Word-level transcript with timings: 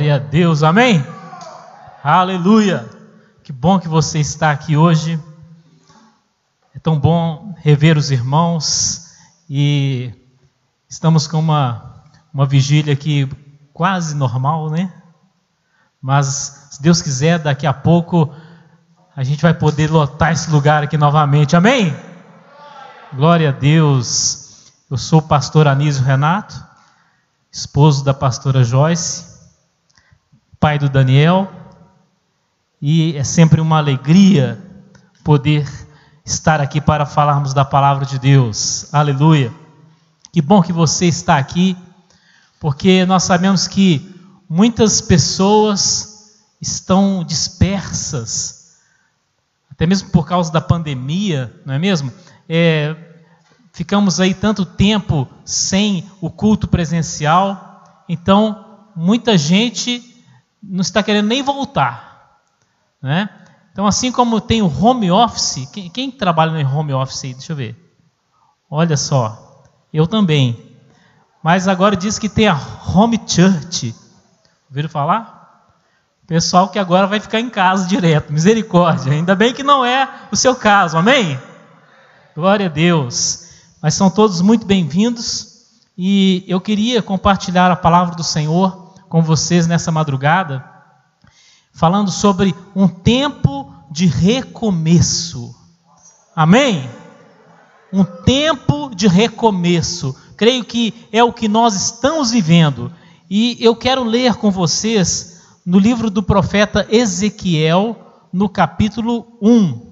Glória 0.00 0.16
a 0.16 0.18
Deus, 0.18 0.62
amém? 0.62 1.06
Aleluia! 2.02 2.88
Que 3.44 3.52
bom 3.52 3.78
que 3.78 3.86
você 3.86 4.18
está 4.18 4.50
aqui 4.50 4.74
hoje. 4.74 5.22
É 6.74 6.78
tão 6.78 6.98
bom 6.98 7.54
rever 7.58 7.98
os 7.98 8.10
irmãos 8.10 9.10
e 9.46 10.10
estamos 10.88 11.26
com 11.26 11.38
uma, 11.38 12.02
uma 12.32 12.46
vigília 12.46 12.94
aqui 12.94 13.28
quase 13.74 14.16
normal, 14.16 14.70
né? 14.70 14.90
Mas 16.00 16.70
se 16.70 16.80
Deus 16.80 17.02
quiser, 17.02 17.38
daqui 17.38 17.66
a 17.66 17.74
pouco 17.74 18.34
a 19.14 19.22
gente 19.22 19.42
vai 19.42 19.52
poder 19.52 19.90
lotar 19.90 20.32
esse 20.32 20.50
lugar 20.50 20.82
aqui 20.82 20.96
novamente, 20.96 21.54
amém? 21.56 21.94
Glória 23.12 23.50
a 23.50 23.52
Deus. 23.52 24.72
Eu 24.90 24.96
sou 24.96 25.18
o 25.18 25.28
pastor 25.28 25.68
Anísio 25.68 26.02
Renato, 26.02 26.58
esposo 27.52 28.02
da 28.02 28.14
pastora 28.14 28.64
Joyce 28.64 29.29
pai 30.60 30.78
do 30.78 30.90
Daniel, 30.90 31.50
e 32.82 33.16
é 33.16 33.24
sempre 33.24 33.62
uma 33.62 33.78
alegria 33.78 34.62
poder 35.24 35.66
estar 36.22 36.60
aqui 36.60 36.82
para 36.82 37.06
falarmos 37.06 37.54
da 37.54 37.64
palavra 37.64 38.04
de 38.04 38.18
Deus. 38.18 38.92
Aleluia. 38.92 39.50
Que 40.30 40.42
bom 40.42 40.60
que 40.60 40.70
você 40.70 41.06
está 41.06 41.38
aqui, 41.38 41.74
porque 42.60 43.06
nós 43.06 43.22
sabemos 43.22 43.66
que 43.66 44.14
muitas 44.46 45.00
pessoas 45.00 46.42
estão 46.60 47.24
dispersas, 47.24 48.76
até 49.70 49.86
mesmo 49.86 50.10
por 50.10 50.26
causa 50.26 50.52
da 50.52 50.60
pandemia, 50.60 51.58
não 51.64 51.72
é 51.72 51.78
mesmo? 51.78 52.12
É, 52.46 52.94
ficamos 53.72 54.20
aí 54.20 54.34
tanto 54.34 54.66
tempo 54.66 55.26
sem 55.42 56.06
o 56.20 56.28
culto 56.28 56.68
presencial, 56.68 58.04
então 58.06 58.82
muita 58.94 59.38
gente 59.38 60.09
não 60.62 60.80
está 60.80 61.02
querendo 61.02 61.26
nem 61.26 61.42
voltar. 61.42 62.40
Né? 63.02 63.28
Então, 63.72 63.86
assim 63.86 64.12
como 64.12 64.40
tem 64.40 64.62
o 64.62 64.84
home 64.84 65.10
office, 65.10 65.68
quem, 65.72 65.88
quem 65.88 66.10
trabalha 66.10 66.52
no 66.52 66.76
home 66.76 66.92
office 66.92 67.24
aí? 67.24 67.34
Deixa 67.34 67.52
eu 67.52 67.56
ver. 67.56 67.76
Olha 68.70 68.96
só, 68.96 69.64
eu 69.92 70.06
também. 70.06 70.76
Mas 71.42 71.66
agora 71.66 71.96
diz 71.96 72.18
que 72.18 72.28
tem 72.28 72.48
a 72.48 72.60
home 72.94 73.18
church. 73.26 73.94
Ouviram 74.68 74.88
falar? 74.88 75.40
Pessoal 76.26 76.68
que 76.68 76.78
agora 76.78 77.06
vai 77.06 77.18
ficar 77.18 77.40
em 77.40 77.50
casa 77.50 77.88
direto, 77.88 78.32
misericórdia. 78.32 79.12
Ainda 79.12 79.34
bem 79.34 79.52
que 79.52 79.64
não 79.64 79.84
é 79.84 80.08
o 80.30 80.36
seu 80.36 80.54
caso, 80.54 80.96
amém? 80.96 81.40
Glória 82.36 82.66
a 82.66 82.68
Deus. 82.68 83.48
Mas 83.82 83.94
são 83.94 84.10
todos 84.10 84.40
muito 84.40 84.66
bem-vindos 84.66 85.64
e 85.98 86.44
eu 86.46 86.60
queria 86.60 87.02
compartilhar 87.02 87.70
a 87.70 87.76
palavra 87.76 88.14
do 88.14 88.22
Senhor 88.22 88.79
com 89.10 89.20
vocês 89.20 89.66
nessa 89.66 89.90
madrugada, 89.90 90.64
falando 91.72 92.12
sobre 92.12 92.54
um 92.76 92.86
tempo 92.86 93.74
de 93.90 94.06
recomeço. 94.06 95.52
Amém? 96.34 96.88
Um 97.92 98.04
tempo 98.04 98.94
de 98.94 99.08
recomeço. 99.08 100.16
Creio 100.36 100.64
que 100.64 101.08
é 101.10 101.24
o 101.24 101.32
que 101.32 101.48
nós 101.48 101.74
estamos 101.74 102.30
vivendo. 102.30 102.92
E 103.28 103.58
eu 103.60 103.74
quero 103.74 104.04
ler 104.04 104.36
com 104.36 104.48
vocês 104.48 105.42
no 105.66 105.80
livro 105.80 106.08
do 106.08 106.22
profeta 106.22 106.86
Ezequiel, 106.88 107.96
no 108.32 108.48
capítulo 108.48 109.26
1. 109.42 109.90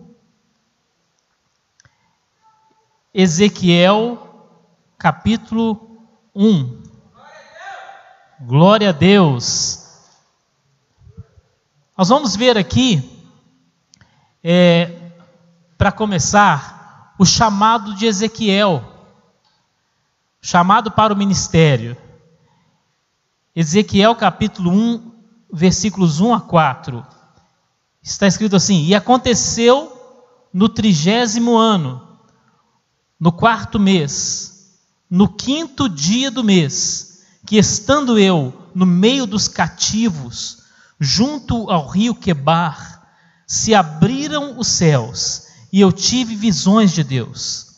Ezequiel, 3.12 4.54
capítulo 4.96 6.06
1. 6.36 6.87
Glória 8.40 8.90
a 8.90 8.92
Deus. 8.92 9.84
Nós 11.96 12.08
vamos 12.08 12.36
ver 12.36 12.56
aqui, 12.56 13.26
é, 14.44 15.10
para 15.76 15.90
começar, 15.90 17.16
o 17.18 17.26
chamado 17.26 17.96
de 17.96 18.06
Ezequiel, 18.06 18.84
chamado 20.40 20.92
para 20.92 21.12
o 21.12 21.16
ministério. 21.16 21.96
Ezequiel 23.56 24.14
capítulo 24.14 24.70
1, 24.70 25.12
versículos 25.52 26.20
1 26.20 26.32
a 26.32 26.40
4. 26.40 27.04
Está 28.00 28.28
escrito 28.28 28.54
assim: 28.54 28.84
E 28.84 28.94
aconteceu 28.94 30.00
no 30.52 30.68
trigésimo 30.68 31.56
ano, 31.56 32.20
no 33.18 33.32
quarto 33.32 33.80
mês, 33.80 34.78
no 35.10 35.28
quinto 35.28 35.88
dia 35.88 36.30
do 36.30 36.44
mês, 36.44 37.07
que 37.48 37.56
estando 37.56 38.18
eu 38.18 38.52
no 38.74 38.84
meio 38.84 39.24
dos 39.24 39.48
cativos, 39.48 40.58
junto 41.00 41.70
ao 41.70 41.88
rio 41.88 42.14
Quebar, 42.14 43.08
se 43.46 43.74
abriram 43.74 44.58
os 44.58 44.68
céus 44.68 45.44
e 45.72 45.80
eu 45.80 45.90
tive 45.90 46.36
visões 46.36 46.92
de 46.92 47.02
Deus. 47.02 47.68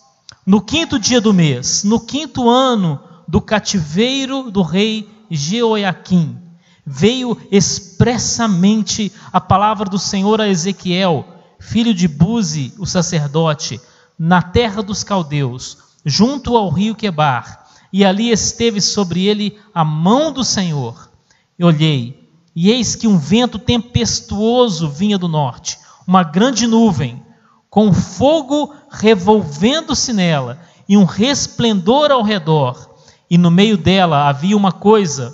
No 0.45 0.61
quinto 0.61 0.99
dia 0.99 1.21
do 1.21 1.33
mês, 1.33 1.85
no 1.85 2.01
quinto 2.01 2.51
ano 2.51 3.01
do 3.29 3.41
cativeiro 3.41 4.51
do 4.51 4.61
rei 4.61 5.09
Jeoiaquim, 5.31 6.37
veio 6.85 7.41
expressamente 7.49 9.13
a 9.33 9.41
palavra 9.41 9.89
do 9.89 10.01
Senhor 10.01 10.41
a 10.41 10.49
Ezequiel, 10.49 11.25
filho 11.61 11.95
de 11.95 12.09
Buzi, 12.09 12.75
o 12.77 12.85
sacerdote, 12.85 13.81
na 14.19 14.43
terra 14.43 14.83
dos 14.83 15.05
caldeus, 15.05 15.79
junto 16.05 16.57
ao 16.57 16.71
rio 16.71 16.97
Quebar, 16.97 17.60
e 17.93 18.05
ali 18.05 18.31
esteve 18.31 18.81
sobre 18.81 19.27
ele 19.27 19.59
a 19.75 19.85
mão 19.85 20.33
do 20.33 20.45
Senhor. 20.45 21.11
E 21.59 21.65
olhei, 21.65 22.29
e 22.55 22.71
eis 22.71 22.95
que 22.95 23.07
um 23.07 23.19
vento 23.19 23.59
tempestuoso 23.59 24.89
vinha 24.89 25.19
do 25.19 25.29
norte, 25.29 25.79
uma 26.07 26.23
grande 26.23 26.67
nuvem, 26.67 27.23
com 27.69 27.93
fogo 27.93 28.75
revolvendo-se 28.91 30.13
nela, 30.13 30.61
e 30.89 30.97
um 30.97 31.05
resplendor 31.05 32.11
ao 32.11 32.23
redor, 32.23 32.97
e 33.31 33.39
no 33.39 33.51
meio 33.51 33.79
dela 33.79 34.29
havia 34.29 34.57
uma 34.57 34.73
coisa 34.73 35.33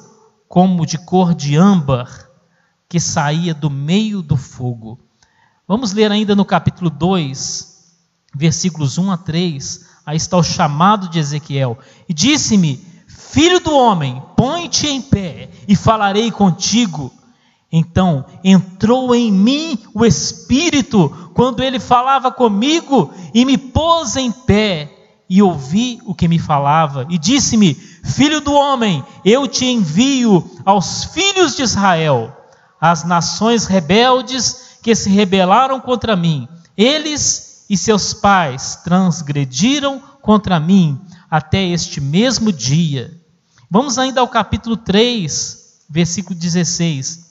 como 0.49 0.85
de 0.85 0.99
cor 0.99 1.35
de 1.35 1.57
âmbar, 1.57 2.29
que 2.89 3.01
saía 3.01 3.55
do 3.55 3.71
meio 3.71 4.21
do 4.23 4.37
fogo. 4.37 5.01
Vamos 5.67 5.93
ler 5.93 6.13
ainda 6.13 6.37
no 6.37 6.45
capítulo 6.45 6.91
2, 6.91 7.95
versículos 8.35 8.99
1 8.99 9.11
a 9.11 9.17
3 9.17 9.86
Aí 10.07 10.17
está 10.17 10.37
o 10.37 10.43
chamado 10.43 11.09
de 11.09 11.19
Ezequiel. 11.19 11.77
E 12.09 12.15
disse-me: 12.15 12.81
Filho 13.09 13.59
do 13.59 13.75
homem, 13.75 14.23
põe-te 14.37 14.87
em 14.87 15.03
pé 15.03 15.51
e 15.67 15.75
falarei 15.75 16.31
contigo. 16.31 17.13
Então 17.73 18.25
entrou 18.45 19.13
em 19.13 19.33
mim 19.33 19.77
o 19.93 20.07
Espírito 20.07 21.31
quando 21.35 21.61
ele 21.63 21.81
falava 21.81 22.31
comigo 22.31 23.13
e 23.35 23.45
me 23.45 23.59
pôs 23.59 24.15
em 24.15 24.31
pé 24.31 24.93
e 25.29 25.43
ouvi 25.43 26.01
o 26.07 26.15
que 26.15 26.29
me 26.29 26.39
falava. 26.39 27.05
E 27.11 27.19
disse-me: 27.19 27.75
Filho 27.75 28.41
do 28.41 28.53
homem, 28.55 29.05
eu 29.25 29.49
te 29.49 29.67
envio 29.67 30.49
aos 30.65 31.05
filhos 31.07 31.57
de 31.57 31.63
Israel, 31.63 32.33
às 32.81 33.03
nações 33.03 33.67
rebeldes 33.67 34.79
que 34.81 34.95
se 34.95 35.11
rebelaram 35.11 35.81
contra 35.81 36.15
mim. 36.15 36.49
Eles 36.77 37.56
e 37.69 37.77
seus 37.77 38.15
pais 38.15 38.77
transgrediram 38.85 40.01
contra 40.23 40.61
mim 40.61 41.01
até 41.31 41.63
este 41.65 42.01
mesmo 42.01 42.53
dia. 42.53 43.21
Vamos 43.71 43.99
ainda 43.99 44.21
ao 44.21 44.29
capítulo 44.29 44.77
3, 44.77 45.85
versículo 45.89 46.39
16. 46.39 47.27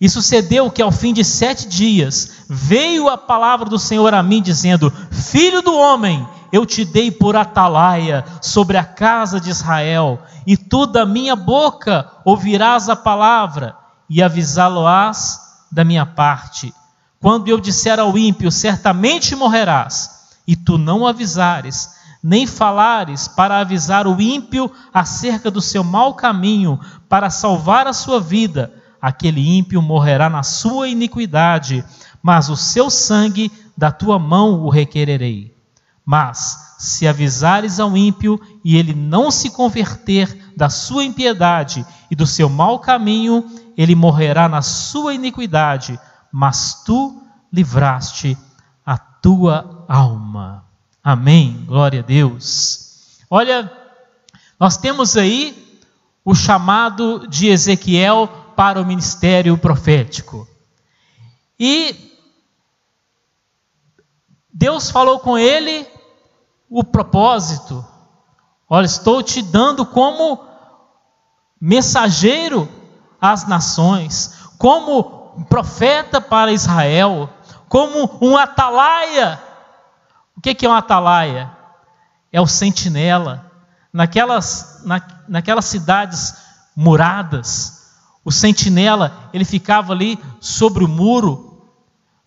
E 0.00 0.08
sucedeu 0.08 0.70
que 0.70 0.80
ao 0.80 0.90
fim 0.90 1.12
de 1.12 1.22
sete 1.22 1.68
dias 1.68 2.44
veio 2.48 3.08
a 3.08 3.18
palavra 3.18 3.68
do 3.68 3.78
Senhor 3.78 4.14
a 4.14 4.22
mim, 4.22 4.40
dizendo: 4.40 4.90
Filho 5.10 5.60
do 5.60 5.76
homem, 5.76 6.26
eu 6.50 6.64
te 6.64 6.84
dei 6.84 7.10
por 7.10 7.36
atalaia 7.36 8.24
sobre 8.40 8.78
a 8.78 8.84
casa 8.84 9.38
de 9.38 9.50
Israel, 9.50 10.22
e 10.46 10.56
tu 10.56 10.86
da 10.86 11.04
minha 11.04 11.36
boca 11.36 12.10
ouvirás 12.24 12.88
a 12.88 12.96
palavra, 12.96 13.76
e 14.08 14.22
avisá-lo-ás 14.22 15.38
da 15.70 15.84
minha 15.84 16.06
parte. 16.06 16.72
Quando 17.22 17.48
eu 17.48 17.60
disser 17.60 18.00
ao 18.00 18.16
ímpio, 18.16 18.50
certamente 18.50 19.36
morrerás, 19.36 20.30
e 20.46 20.56
tu 20.56 20.78
não 20.78 21.06
avisares, 21.06 21.90
nem 22.22 22.46
falares 22.46 23.28
para 23.28 23.60
avisar 23.60 24.06
o 24.06 24.18
ímpio 24.18 24.72
acerca 24.92 25.50
do 25.50 25.60
seu 25.60 25.84
mau 25.84 26.14
caminho, 26.14 26.80
para 27.10 27.28
salvar 27.28 27.86
a 27.86 27.92
sua 27.92 28.18
vida, 28.18 28.72
aquele 29.02 29.58
ímpio 29.58 29.82
morrerá 29.82 30.30
na 30.30 30.42
sua 30.42 30.88
iniquidade, 30.88 31.84
mas 32.22 32.48
o 32.48 32.56
seu 32.56 32.88
sangue 32.88 33.52
da 33.76 33.92
tua 33.92 34.18
mão 34.18 34.62
o 34.62 34.70
requererei. 34.70 35.54
Mas, 36.02 36.76
se 36.78 37.06
avisares 37.06 37.78
ao 37.78 37.94
ímpio 37.98 38.40
e 38.64 38.78
ele 38.78 38.94
não 38.94 39.30
se 39.30 39.50
converter 39.50 40.52
da 40.56 40.70
sua 40.70 41.04
impiedade 41.04 41.84
e 42.10 42.16
do 42.16 42.26
seu 42.26 42.48
mau 42.48 42.78
caminho, 42.78 43.44
ele 43.76 43.94
morrerá 43.94 44.48
na 44.48 44.62
sua 44.62 45.12
iniquidade 45.12 46.00
mas 46.32 46.82
tu 46.84 47.22
livraste 47.52 48.36
a 48.84 48.96
tua 48.96 49.84
alma. 49.88 50.64
Amém. 51.02 51.64
Glória 51.66 52.00
a 52.00 52.02
Deus. 52.02 53.18
Olha, 53.28 53.70
nós 54.58 54.76
temos 54.76 55.16
aí 55.16 55.80
o 56.24 56.34
chamado 56.34 57.26
de 57.26 57.48
Ezequiel 57.48 58.28
para 58.54 58.80
o 58.80 58.84
ministério 58.84 59.56
profético. 59.56 60.46
E 61.58 62.10
Deus 64.52 64.90
falou 64.90 65.20
com 65.20 65.38
ele 65.38 65.86
o 66.68 66.84
propósito. 66.84 67.84
Olha, 68.68 68.86
estou 68.86 69.22
te 69.22 69.42
dando 69.42 69.84
como 69.86 70.44
mensageiro 71.60 72.68
às 73.20 73.46
nações, 73.48 74.34
como 74.58 75.19
profeta 75.44 76.20
para 76.20 76.52
Israel, 76.52 77.30
como 77.68 78.18
um 78.20 78.36
atalaia. 78.36 79.40
O 80.36 80.40
que 80.40 80.64
é 80.64 80.68
um 80.68 80.74
atalaia? 80.74 81.50
É 82.32 82.40
o 82.40 82.46
sentinela. 82.46 83.50
Naquelas, 83.92 84.82
na, 84.84 85.02
naquelas 85.28 85.64
cidades 85.64 86.36
muradas, 86.76 87.92
o 88.24 88.30
sentinela 88.30 89.28
ele 89.32 89.44
ficava 89.44 89.92
ali 89.92 90.18
sobre 90.40 90.84
o 90.84 90.88
muro, 90.88 91.68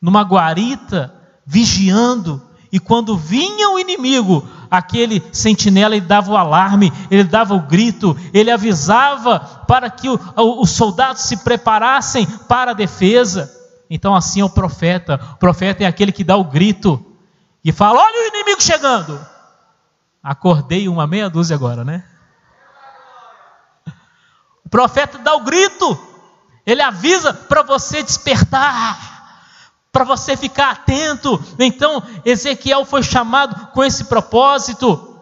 numa 0.01 0.21
guarita, 0.24 1.13
vigiando 1.45 2.42
e 2.74 2.80
quando 2.80 3.15
vinha 3.15 3.69
o 3.69 3.77
inimigo, 3.77 4.48
aquele 4.74 5.24
sentinela 5.31 5.96
ele 5.96 6.04
dava 6.04 6.31
o 6.31 6.36
alarme, 6.36 6.92
ele 7.12 7.25
dava 7.25 7.54
o 7.54 7.60
grito, 7.60 8.18
ele 8.34 8.50
avisava 8.50 9.40
para 9.68 9.88
que 9.88 10.10
os 10.10 10.72
soldados 10.72 11.22
se 11.22 11.38
preparassem 11.38 12.25
para 12.25 12.72
a 12.72 12.74
defesa. 12.74 13.56
Então, 13.88 14.16
assim 14.16 14.42
é 14.42 14.44
o 14.44 14.50
profeta. 14.50 15.20
O 15.34 15.38
profeta 15.38 15.84
é 15.84 15.86
aquele 15.86 16.12
que 16.12 16.24
dá 16.24 16.36
o 16.36 16.46
grito 16.46 17.06
e 17.64 17.72
fala: 17.72 18.00
Olha 18.00 18.24
o 18.24 18.36
inimigo 18.36 18.60
chegando. 18.64 19.24
Acordei 20.24 20.88
uma 20.88 21.06
meia 21.06 21.30
dúzia 21.30 21.56
agora, 21.56 21.84
né? 21.84 22.04
O 24.66 24.70
profeta 24.70 25.20
dá 25.20 25.36
o 25.36 25.42
grito, 25.42 25.96
ele 26.66 26.81
avisa 26.81 27.31
para 27.31 27.62
você 27.62 28.02
despertar 28.02 29.12
para 29.94 30.04
você 30.04 30.36
ficar 30.36 30.72
atento. 30.72 31.40
Então, 31.60 32.01
Ezequiel 32.25 32.84
foi 32.84 33.04
chamado 33.04 33.68
com 33.68 33.84
esse 33.84 34.06
propósito. 34.06 35.22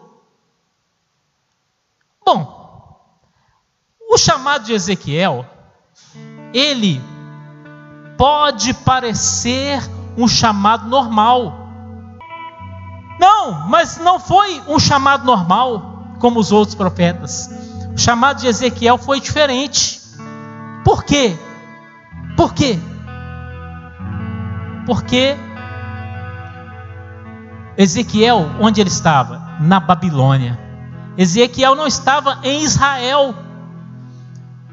Bom, 2.24 2.98
o 4.10 4.16
chamado 4.16 4.64
de 4.64 4.72
Ezequiel, 4.72 5.44
ele 6.54 7.02
pode 8.16 8.72
parecer 8.72 9.78
um 10.16 10.26
chamado 10.26 10.88
normal. 10.88 11.68
Não, 13.20 13.68
mas 13.68 13.98
não 13.98 14.18
foi 14.18 14.62
um 14.66 14.78
chamado 14.78 15.26
normal 15.26 16.14
como 16.18 16.40
os 16.40 16.50
outros 16.50 16.74
profetas. 16.74 17.50
O 17.94 17.98
chamado 17.98 18.40
de 18.40 18.46
Ezequiel 18.46 18.96
foi 18.96 19.20
diferente. 19.20 20.00
Por 20.82 21.04
quê? 21.04 21.36
Por 22.36 22.54
quê? 22.54 22.78
Porque 24.86 25.36
Ezequiel, 27.76 28.50
onde 28.60 28.80
ele 28.80 28.90
estava? 28.90 29.42
Na 29.60 29.80
Babilônia. 29.80 30.58
Ezequiel 31.16 31.74
não 31.74 31.86
estava 31.86 32.38
em 32.42 32.62
Israel. 32.62 33.34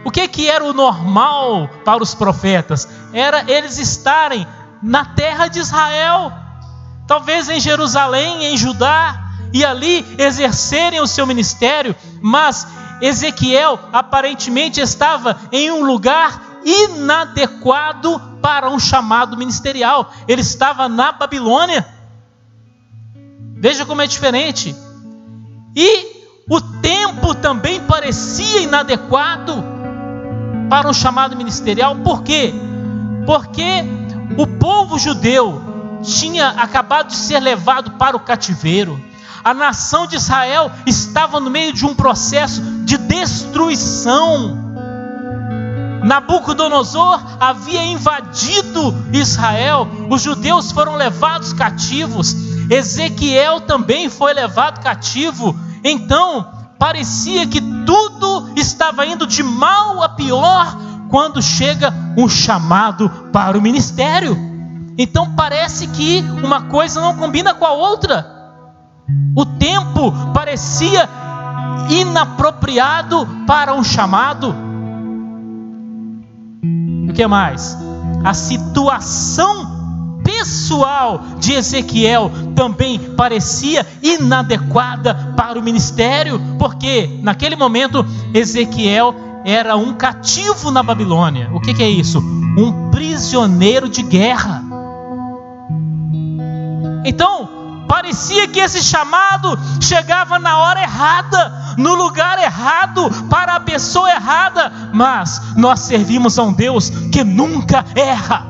O 0.04 0.12
que, 0.12 0.28
que 0.28 0.50
era 0.50 0.64
o 0.64 0.74
normal 0.74 1.70
para 1.84 2.02
os 2.02 2.16
profetas? 2.16 2.88
Era 3.14 3.50
eles 3.52 3.78
estarem 3.78 4.48
na 4.82 5.04
terra 5.04 5.48
de 5.48 5.60
Israel, 5.60 6.32
talvez 7.06 7.50
em 7.50 7.60
Jerusalém, 7.60 8.46
em 8.46 8.58
Judá, 8.58 9.30
e 9.52 9.66
ali 9.66 10.06
exercerem 10.18 11.02
o 11.02 11.08
seu 11.08 11.26
ministério, 11.26 11.96
mas 12.22 12.68
Ezequiel 13.02 13.80
aparentemente 13.92 14.80
estava 14.80 15.38
em 15.52 15.72
um 15.72 15.84
lugar 15.84 16.49
inadequado 16.70 18.20
para 18.42 18.70
um 18.70 18.80
chamado 18.80 19.36
ministerial. 19.36 20.14
Ele 20.28 20.42
estava 20.42 20.88
na 20.88 21.12
Babilônia. 21.12 21.88
Veja 23.56 23.86
como 23.86 24.02
é 24.02 24.08
diferente. 24.08 24.76
E 25.76 26.20
o 26.50 26.62
tempo 26.62 27.34
também 27.36 27.82
parecia 27.82 28.62
inadequado 28.62 29.64
para 30.70 30.90
um 30.90 30.94
chamado 30.94 31.36
ministerial. 31.36 31.96
Por 31.98 32.24
quê? 32.24 32.54
Porque 33.26 33.84
o 34.38 34.46
povo 34.46 34.98
judeu 34.98 35.62
tinha 36.04 36.50
acabado 36.50 37.08
de 37.08 37.16
ser 37.16 37.40
levado 37.40 37.92
para 37.92 38.16
o 38.16 38.20
cativeiro. 38.20 39.00
A 39.44 39.54
nação 39.54 40.06
de 40.06 40.16
Israel 40.16 40.72
estava 40.86 41.40
no 41.40 41.50
meio 41.50 41.74
de 41.74 41.86
um 41.86 41.96
processo 41.96 42.62
de 42.84 42.98
destruição 42.98 44.59
Nabucodonosor 46.10 47.22
havia 47.40 47.86
invadido 47.86 48.96
Israel, 49.14 49.88
os 50.10 50.24
judeus 50.24 50.72
foram 50.72 50.96
levados 50.96 51.54
cativos, 51.54 52.36
Ezequiel 52.68 53.62
também 53.62 54.10
foi 54.10 54.34
levado 54.34 54.82
cativo. 54.82 55.56
Então, 55.84 56.48
parecia 56.80 57.46
que 57.46 57.62
tudo 57.62 58.52
estava 58.56 59.06
indo 59.06 59.28
de 59.28 59.44
mal 59.44 60.02
a 60.02 60.10
pior 60.10 60.76
quando 61.12 61.44
chega 61.44 61.94
um 62.18 62.28
chamado 62.28 63.08
para 63.32 63.56
o 63.56 63.62
ministério. 63.62 64.36
Então, 64.98 65.36
parece 65.36 65.86
que 65.90 66.26
uma 66.44 66.64
coisa 66.64 67.00
não 67.00 67.18
combina 67.18 67.54
com 67.54 67.66
a 67.66 67.74
outra. 67.74 68.26
O 69.36 69.46
tempo 69.46 70.12
parecia 70.34 71.08
inapropriado 71.88 73.28
para 73.46 73.76
um 73.76 73.84
chamado 73.84 74.69
o 77.10 77.14
que 77.14 77.26
mais? 77.28 77.78
A 78.24 78.34
situação 78.34 80.22
pessoal 80.24 81.22
de 81.40 81.54
Ezequiel 81.54 82.32
também 82.56 83.00
parecia 83.00 83.86
inadequada 84.02 85.34
para 85.36 85.58
o 85.58 85.62
ministério, 85.62 86.40
porque 86.60 87.10
naquele 87.22 87.56
momento 87.56 88.06
Ezequiel 88.34 89.16
era 89.44 89.76
um 89.76 89.94
cativo 89.94 90.70
na 90.70 90.84
Babilônia. 90.84 91.50
O 91.54 91.60
que, 91.60 91.74
que 91.74 91.84
é 91.84 91.90
isso? 91.90 92.20
Um 92.58 92.92
prisioneiro 92.92 93.90
de 93.90 94.04
guerra. 94.04 94.64
Então, 97.06 97.59
Parecia 98.00 98.48
que 98.48 98.62
esse 98.62 98.82
chamado 98.82 99.60
chegava 99.82 100.40
na 100.40 100.58
hora 100.58 100.82
errada, 100.82 101.76
no 101.76 101.96
lugar 101.96 102.42
errado, 102.42 103.10
para 103.30 103.56
a 103.56 103.60
pessoa 103.60 104.10
errada, 104.10 104.72
mas 104.94 105.54
nós 105.58 105.82
servimos 105.82 106.40
a 106.40 106.44
um 106.44 106.54
Deus 106.54 106.90
que 107.12 107.26
nunca 107.26 107.84
erra. 107.94 108.46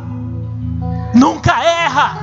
Nunca 1.15 1.63
erra. 1.63 2.19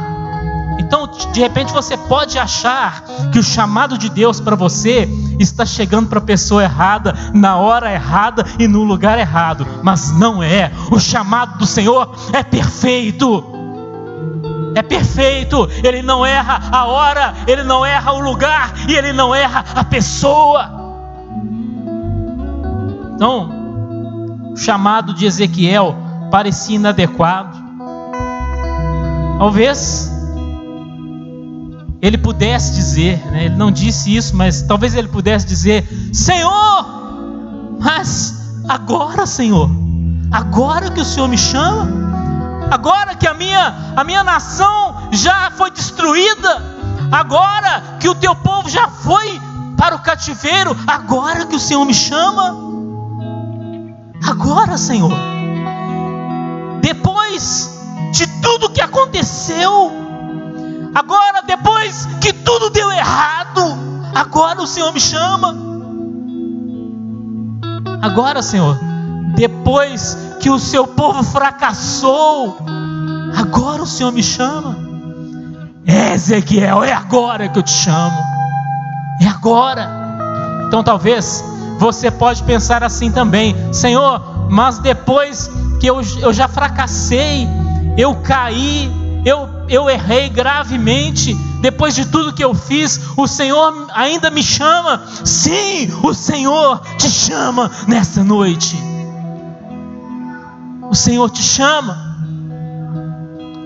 Então, 0.78 1.11
de 1.33 1.40
repente, 1.40 1.73
você 1.73 1.97
pode 1.97 2.38
achar 2.38 3.02
que 3.33 3.40
o 3.40 3.42
chamado 3.42 3.99
de 3.99 4.09
Deus 4.09 4.38
para 4.38 4.54
você 4.54 5.09
está 5.40 5.66
chegando 5.66 6.09
para 6.09 6.21
a 6.21 6.23
pessoa 6.23 6.62
errada, 6.62 7.12
na 7.35 7.56
hora 7.56 7.92
errada 7.92 8.47
e 8.56 8.68
no 8.68 8.85
lugar 8.85 9.18
errado, 9.18 9.66
mas 9.83 10.12
não 10.12 10.40
é. 10.40 10.71
O 10.92 11.00
chamado 11.00 11.59
do 11.59 11.66
Senhor 11.66 12.14
é 12.33 12.45
perfeito 12.45 13.55
é 14.76 14.83
perfeito, 14.83 15.68
ele 15.83 16.02
não 16.02 16.25
erra 16.25 16.61
a 16.71 16.85
hora, 16.85 17.35
ele 17.47 17.62
não 17.62 17.85
erra 17.85 18.12
o 18.12 18.21
lugar 18.21 18.75
e 18.87 18.95
ele 18.95 19.11
não 19.11 19.35
erra 19.35 19.64
a 19.75 19.83
pessoa. 19.83 20.71
Então, 23.14 24.52
o 24.52 24.56
chamado 24.56 25.14
de 25.14 25.25
Ezequiel 25.25 25.97
parecia 26.30 26.76
inadequado. 26.76 27.56
Talvez 29.38 30.12
ele 32.02 32.18
pudesse 32.18 32.75
dizer, 32.75 33.25
né, 33.30 33.47
ele 33.47 33.56
não 33.56 33.71
disse 33.71 34.14
isso, 34.14 34.37
mas 34.37 34.61
talvez 34.61 34.95
ele 34.95 35.09
pudesse 35.09 35.47
dizer: 35.47 35.88
Senhor, 36.12 36.85
mas 37.80 38.62
agora, 38.68 39.25
Senhor, 39.25 39.71
agora 40.30 40.90
que 40.90 41.00
o 41.00 41.04
Senhor 41.04 41.28
me 41.28 41.38
chama, 41.38 42.05
agora 42.70 43.14
que 43.14 43.26
a 43.26 43.35
minha, 43.35 43.75
a 43.96 44.04
minha 44.04 44.25
nação 44.25 45.08
já 45.12 45.50
foi 45.50 45.70
destruída, 45.70 46.62
agora 47.11 47.82
que 48.00 48.08
o 48.08 48.14
teu 48.14 48.35
povo 48.35 48.68
já 48.68 48.88
foi 48.88 49.40
para 49.76 49.94
o 49.94 49.99
cativeiro, 50.00 50.76
agora 50.87 51.46
que 51.46 51.54
o 51.54 51.61
Senhor 51.61 51.85
me 51.85 51.94
chama, 51.94 52.56
agora, 54.26 54.78
Senhor, 54.78 55.12
depois 56.80 57.78
de 58.12 58.26
tudo 58.40 58.70
que 58.70 58.80
aconteceu, 58.80 59.92
agora, 60.94 61.42
depois 61.42 62.06
que 62.20 62.32
tudo 62.32 62.70
deu 62.70 62.90
errado, 62.90 63.62
agora 64.14 64.62
o 64.62 64.66
Senhor 64.66 64.92
me 64.92 65.00
chama, 65.00 65.54
agora, 68.02 68.42
Senhor, 68.42 68.78
depois 69.35 70.16
que 70.40 70.50
o 70.50 70.59
seu 70.59 70.87
povo 70.87 71.23
fracassou, 71.23 72.59
agora 73.37 73.83
o 73.83 73.87
Senhor 73.87 74.12
me 74.12 74.23
chama. 74.23 74.76
É, 75.87 76.14
Ezequiel, 76.14 76.83
é 76.83 76.92
agora 76.92 77.49
que 77.49 77.59
eu 77.59 77.62
te 77.62 77.71
chamo. 77.71 78.18
É 79.21 79.26
agora. 79.26 79.88
Então 80.66 80.83
talvez 80.83 81.45
você 81.78 82.11
pode 82.11 82.42
pensar 82.42 82.83
assim 82.83 83.11
também: 83.11 83.54
Senhor, 83.73 84.49
mas 84.50 84.78
depois 84.78 85.50
que 85.80 85.87
eu, 85.87 86.00
eu 86.21 86.33
já 86.33 86.49
fracassei, 86.49 87.47
eu 87.97 88.14
caí, 88.16 88.90
eu, 89.25 89.49
eu 89.68 89.88
errei 89.88 90.28
gravemente, 90.28 91.35
depois 91.61 91.95
de 91.95 92.06
tudo 92.06 92.33
que 92.33 92.45
eu 92.45 92.54
fiz, 92.54 93.00
o 93.16 93.26
Senhor 93.26 93.88
ainda 93.92 94.30
me 94.30 94.42
chama. 94.42 95.02
Sim, 95.25 95.92
o 96.02 96.14
Senhor 96.14 96.80
te 96.99 97.09
chama 97.09 97.71
nesta 97.87 98.25
noite. 98.25 98.76
O 100.96 100.98
Senhor 100.98 101.28
te 101.28 101.42
chama. 101.42 102.16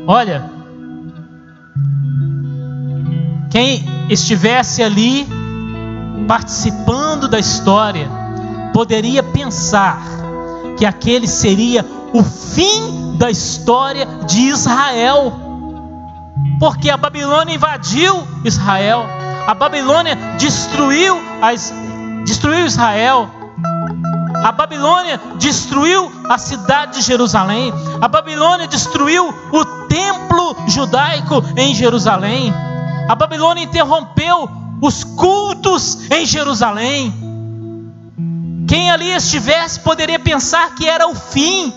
Olha, 0.04 0.50
quem 3.52 3.84
estivesse 4.08 4.82
ali 4.82 5.28
participando 6.26 7.28
da 7.28 7.38
história 7.38 8.10
poderia 8.74 9.22
pensar 9.22 10.02
que 10.76 10.84
aquele 10.84 11.28
seria 11.28 11.86
o 12.12 12.24
fim 12.24 13.16
da 13.16 13.30
história 13.30 14.08
de 14.26 14.48
Israel, 14.48 15.32
porque 16.58 16.90
a 16.90 16.96
Babilônia 16.96 17.54
invadiu 17.54 18.26
Israel, 18.44 19.04
a 19.46 19.54
Babilônia 19.54 20.16
destruiu, 20.36 21.16
as, 21.40 21.72
destruiu 22.24 22.66
Israel, 22.66 23.30
a 24.42 24.52
Babilônia 24.52 25.20
destruiu 25.38 26.10
a 26.28 26.38
cidade 26.38 26.98
de 26.98 27.02
Jerusalém, 27.02 27.72
a 28.00 28.08
Babilônia 28.08 28.66
destruiu 28.66 29.28
o 29.52 29.64
templo 29.86 30.56
judaico 30.66 31.42
em 31.56 31.74
Jerusalém, 31.74 32.52
a 33.08 33.14
Babilônia 33.14 33.64
interrompeu 33.64 34.48
os 34.80 35.04
cultos 35.04 36.10
em 36.10 36.24
Jerusalém. 36.24 37.12
Quem 38.66 38.90
ali 38.90 39.10
estivesse 39.10 39.80
poderia 39.80 40.18
pensar 40.18 40.74
que 40.74 40.88
era 40.88 41.06
o 41.08 41.14
fim. 41.14 41.72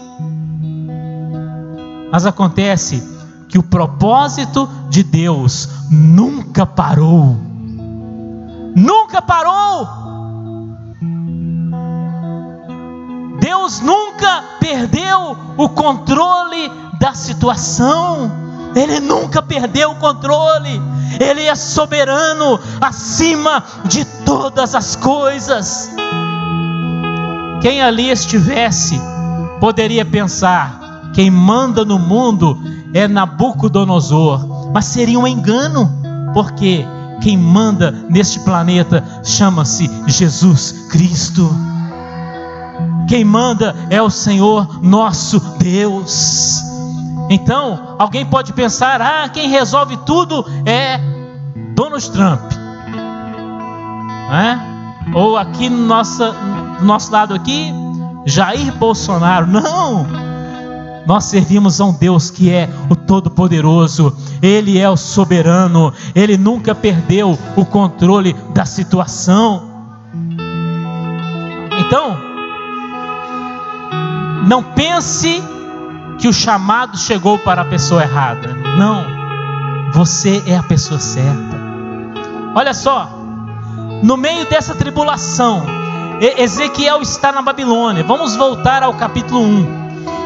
Mas 2.12 2.26
acontece 2.26 3.04
que 3.50 3.58
o 3.58 3.64
propósito 3.64 4.70
de 4.90 5.04
Deus 5.04 5.68
nunca 5.90 6.66
parou. 6.66 7.36
Nunca 8.76 9.22
parou. 9.22 10.03
Deus 13.44 13.82
nunca 13.82 14.42
perdeu 14.58 15.36
o 15.58 15.68
controle 15.68 16.72
da 16.98 17.14
situação. 17.14 18.32
Ele 18.74 19.02
nunca 19.02 19.42
perdeu 19.42 19.92
o 19.92 19.96
controle. 19.96 20.82
Ele 21.20 21.42
é 21.42 21.54
soberano 21.54 22.58
acima 22.80 23.62
de 23.84 24.06
todas 24.24 24.74
as 24.74 24.96
coisas. 24.96 25.92
Quem 27.62 27.82
ali 27.82 28.10
estivesse 28.10 28.98
poderia 29.60 30.06
pensar: 30.06 31.12
quem 31.14 31.30
manda 31.30 31.84
no 31.84 32.00
mundo 32.00 32.58
é 32.94 33.10
Nabucodonosor, 33.10 34.72
mas 34.74 34.86
seria 34.86 35.20
um 35.20 35.28
engano, 35.28 35.92
porque 36.34 36.86
quem 37.22 37.38
manda 37.38 37.92
neste 38.10 38.40
planeta 38.40 39.04
chama-se 39.22 39.92
Jesus 40.08 40.88
Cristo. 40.90 41.73
Quem 43.08 43.24
manda 43.24 43.76
é 43.90 44.02
o 44.02 44.10
Senhor 44.10 44.82
nosso 44.82 45.40
Deus. 45.58 46.62
Então, 47.30 47.96
alguém 48.00 48.26
pode 48.26 48.54
pensar: 48.54 49.02
ah, 49.02 49.30
quem 49.30 49.50
resolve 49.50 49.98
tudo 50.06 50.46
é 50.66 51.00
Donald 51.76 52.12
Trump. 52.12 52.52
É? 54.32 55.14
Ou 55.14 55.38
aqui 55.38 55.70
no 55.70 55.86
nosso, 55.86 56.24
no 56.80 56.86
nosso 56.86 57.12
lado 57.12 57.34
aqui, 57.34 57.74
Jair 58.26 58.74
Bolsonaro. 58.74 59.48
Não! 59.48 60.08
Nós 61.06 61.26
servimos 61.26 61.82
a 61.82 61.86
um 61.86 61.94
Deus 61.94 62.32
que 62.32 62.50
é 62.50 62.70
o 62.90 62.96
Todo-Poderoso, 62.96 64.16
Ele 64.42 64.80
é 64.80 64.90
o 64.90 64.96
soberano, 64.96 65.94
Ele 66.16 66.38
nunca 66.38 66.74
perdeu 66.74 67.38
o 67.58 67.66
controle 67.66 68.34
da 68.54 68.66
situação. 68.66 69.70
Então, 71.78 72.33
não 74.48 74.62
pense 74.62 75.42
que 76.20 76.28
o 76.28 76.34
chamado 76.34 76.98
chegou 76.98 77.40
para 77.40 77.62
a 77.62 77.66
pessoa 77.66 78.04
errada. 78.04 78.54
Não, 78.78 79.06
você 79.92 80.44
é 80.46 80.56
a 80.56 80.64
pessoa 80.64 81.00
certa. 81.00 81.62
Olha 82.56 82.74
só, 82.74 83.10
no 84.04 84.18
meio 84.18 84.46
dessa 84.46 84.76
tribulação, 84.76 85.66
Ezequiel 86.20 87.02
está 87.02 87.32
na 87.32 87.42
Babilônia. 87.42 88.04
Vamos 88.04 88.36
voltar 88.36 88.84
ao 88.84 88.94
capítulo 88.94 89.42
1. 89.42 89.84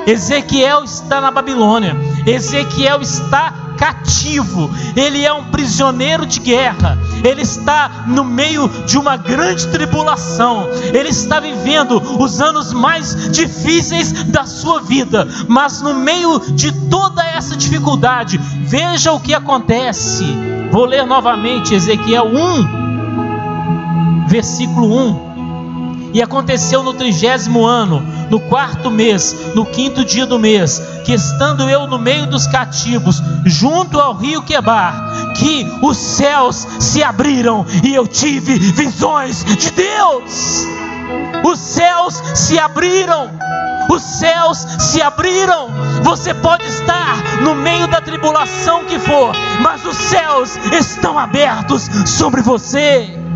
Ezequiel 0.08 0.84
está 0.84 1.22
na 1.22 1.32
Babilônia. 1.32 1.96
Ezequiel 2.26 3.02
está 3.02 3.54
cativo, 3.78 4.70
ele 4.96 5.24
é 5.24 5.32
um 5.32 5.46
prisioneiro 5.46 6.26
de 6.26 6.40
guerra, 6.40 6.98
ele 7.24 7.42
está 7.42 8.06
no 8.08 8.24
meio 8.24 8.68
de 8.86 8.98
uma 8.98 9.16
grande 9.16 9.68
tribulação, 9.68 10.68
ele 10.94 11.10
está 11.10 11.40
vivendo 11.40 12.02
os 12.20 12.42
anos 12.42 12.74
mais 12.74 13.32
difíceis 13.32 14.12
da 14.24 14.46
sua 14.46 14.82
vida, 14.82 15.28
mas 15.48 15.82
no 15.82 15.94
meio 15.94 16.40
de 16.52 16.72
toda 16.90 17.26
essa 17.26 17.56
dificuldade, 17.56 18.38
veja 18.38 19.14
o 19.14 19.20
que 19.20 19.34
acontece. 19.34 20.26
Vou 20.72 20.86
ler 20.86 21.06
novamente 21.06 21.74
Ezequiel 21.74 22.28
1, 22.28 24.28
versículo 24.28 25.24
1. 25.24 25.27
E 26.18 26.22
aconteceu 26.24 26.82
no 26.82 26.96
trigésimo 26.96 27.64
ano, 27.64 28.02
no 28.32 28.40
quarto 28.40 28.90
mês, 28.90 29.54
no 29.54 29.64
quinto 29.64 30.04
dia 30.04 30.26
do 30.26 30.40
mês, 30.40 30.82
que 31.06 31.14
estando 31.14 31.70
eu 31.70 31.86
no 31.86 32.00
meio 32.00 32.26
dos 32.26 32.48
cativos, 32.48 33.22
junto 33.46 34.00
ao 34.00 34.16
rio 34.16 34.42
Quebar, 34.42 35.34
que 35.36 35.64
os 35.80 35.96
céus 35.96 36.68
se 36.80 37.04
abriram 37.04 37.64
e 37.84 37.94
eu 37.94 38.08
tive 38.08 38.58
visões 38.58 39.46
de 39.46 39.70
Deus. 39.70 40.66
Os 41.44 41.60
céus 41.60 42.16
se 42.34 42.58
abriram. 42.58 43.30
Os 43.88 44.02
céus 44.02 44.66
se 44.80 45.00
abriram. 45.00 45.70
Você 46.02 46.34
pode 46.34 46.66
estar 46.66 47.42
no 47.44 47.54
meio 47.54 47.88
da 47.88 48.02
tribulação 48.02 48.86
que 48.86 48.98
for, 48.98 49.36
mas 49.62 49.86
os 49.86 49.96
céus 49.96 50.58
estão 50.74 51.20
abertos 51.20 51.88
sobre 52.08 52.42
você. 52.42 53.27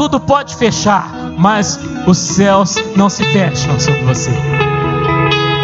Tudo 0.00 0.18
pode 0.18 0.56
fechar, 0.56 1.10
mas 1.36 1.78
os 2.06 2.16
céus 2.16 2.74
não 2.96 3.10
se 3.10 3.22
fecham 3.22 3.78
sobre 3.78 4.00
você. 4.04 4.30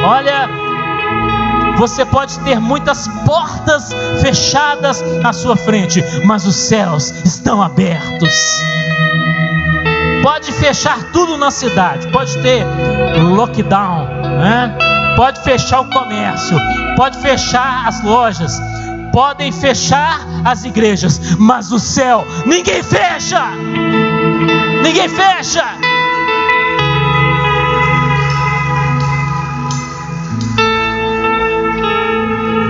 Olha, 0.04 0.46
você 1.78 2.04
pode 2.04 2.38
ter 2.40 2.60
muitas 2.60 3.08
portas 3.24 3.94
fechadas 4.20 5.02
à 5.24 5.32
sua 5.32 5.56
frente, 5.56 6.04
mas 6.22 6.44
os 6.44 6.54
céus 6.54 7.14
estão 7.24 7.62
abertos. 7.62 8.34
Pode 10.22 10.52
fechar 10.52 11.02
tudo 11.12 11.38
na 11.38 11.50
cidade, 11.50 12.06
pode 12.08 12.36
ter 12.42 12.62
lockdown, 13.34 14.04
né? 14.38 14.76
pode 15.16 15.40
fechar 15.40 15.80
o 15.80 15.86
comércio, 15.86 16.58
pode 16.94 17.16
fechar 17.20 17.88
as 17.88 18.04
lojas, 18.04 18.60
podem 19.14 19.50
fechar 19.50 20.20
as 20.44 20.66
igrejas, 20.66 21.36
mas 21.38 21.72
o 21.72 21.78
céu 21.78 22.26
ninguém 22.44 22.82
fecha. 22.82 23.40
Ninguém 24.86 25.08
fecha. 25.08 25.64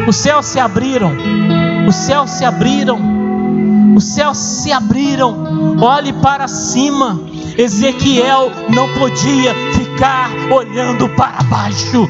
Os 0.09 0.17
céus 0.17 0.47
se 0.47 0.59
abriram. 0.59 1.15
Os 1.87 1.95
céus 1.95 2.31
se 2.31 2.43
abriram. 2.43 2.99
Os 3.95 4.03
céus 4.03 4.39
se 4.39 4.73
abriram. 4.73 5.77
Olhe 5.79 6.15
para 6.15 6.49
cima. 6.49 7.21
Ezequiel 7.59 8.51
não 8.71 8.89
podia 8.95 9.55
ficar 9.75 10.31
olhando 10.51 11.11
para 11.11 11.43
baixo. 11.43 12.09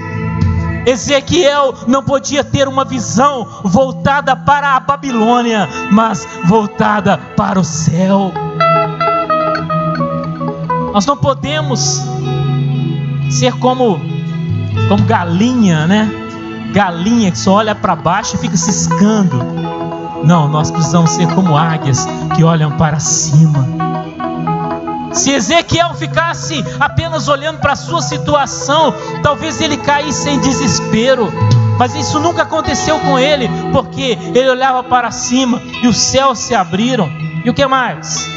Ezequiel 0.87 1.75
não 1.89 2.05
podia 2.05 2.45
ter 2.45 2.69
uma 2.69 2.85
visão 2.85 3.45
voltada 3.65 4.37
para 4.37 4.77
a 4.77 4.79
Babilônia, 4.79 5.69
mas 5.91 6.25
voltada 6.45 7.19
para 7.37 7.59
o 7.59 7.65
céu. 7.65 8.33
Nós 10.97 11.05
não 11.05 11.15
podemos 11.15 12.03
ser 13.29 13.53
como 13.59 14.01
como 14.89 15.05
galinha, 15.05 15.87
né? 15.87 16.11
Galinha 16.73 17.31
que 17.31 17.39
só 17.39 17.57
olha 17.57 17.75
para 17.75 17.95
baixo 17.95 18.37
e 18.37 18.39
fica 18.39 18.57
ciscando. 18.57 19.39
Não, 20.25 20.49
nós 20.49 20.71
precisamos 20.71 21.11
ser 21.11 21.29
como 21.35 21.55
águias 21.55 22.09
que 22.35 22.43
olham 22.43 22.71
para 22.79 22.99
cima. 22.99 23.69
Se 25.13 25.33
Ezequiel 25.33 25.93
ficasse 25.93 26.65
apenas 26.81 27.29
olhando 27.29 27.59
para 27.59 27.73
a 27.73 27.77
sua 27.77 28.01
situação, 28.01 28.95
talvez 29.23 29.61
ele 29.61 29.77
caísse 29.77 30.31
em 30.31 30.41
desespero. 30.41 31.31
Mas 31.79 31.95
isso 31.95 32.19
nunca 32.19 32.45
aconteceu 32.45 32.99
com 33.01 33.19
ele, 33.19 33.51
porque 33.71 34.19
ele 34.35 34.49
olhava 34.49 34.83
para 34.83 35.11
cima 35.11 35.61
e 35.83 35.89
os 35.89 35.99
céus 35.99 36.39
se 36.39 36.55
abriram. 36.55 37.07
E 37.45 37.51
o 37.51 37.53
que 37.53 37.67
mais? 37.67 38.36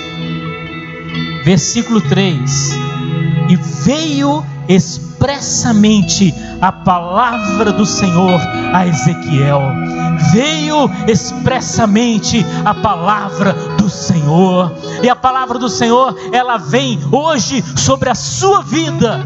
Versículo 1.50 2.00
3: 2.00 2.77
E 3.50 3.56
veio 3.56 4.46
expressamente 4.68 6.32
a 6.62 6.72
palavra 6.72 7.72
do 7.72 7.88
Senhor 7.88 8.39
a 8.72 8.86
Ezequiel. 8.86 9.60
Veio 10.32 10.88
expressamente 11.08 12.46
a 12.63 12.75
palavra 12.75 13.53
do 13.79 13.89
Senhor. 13.89 14.72
E 15.01 15.10
a 15.10 15.15
palavra 15.15 15.58
do 15.58 15.70
Senhor, 15.70 16.15
ela 16.32 16.58
vem 16.58 17.00
hoje 17.12 17.63
sobre 17.75 18.12
a 18.12 18.15
sua 18.15 18.62
vida 18.62 19.25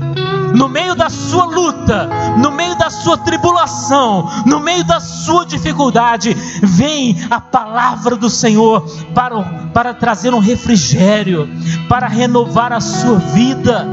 no 0.54 0.70
meio 0.70 0.96
da 0.96 1.10
sua 1.10 1.46
luta, 1.46 2.08
no 2.38 2.52
meio 2.52 2.78
da 2.78 2.90
sua 2.90 3.18
tribulação, 3.18 4.30
no 4.46 4.60
meio 4.60 4.84
da 4.84 5.00
sua 5.00 5.46
dificuldade, 5.46 6.34
vem 6.62 7.18
a 7.30 7.42
palavra 7.42 8.16
do 8.16 8.30
Senhor 8.30 8.82
para, 9.16 9.42
para 9.74 9.94
trazer 9.94 10.34
um 10.34 10.40
refrigério, 10.40 11.50
para 11.90 12.08
renovar 12.08 12.72
a 12.72 12.80
sua 12.80 13.18
vida, 13.18 13.88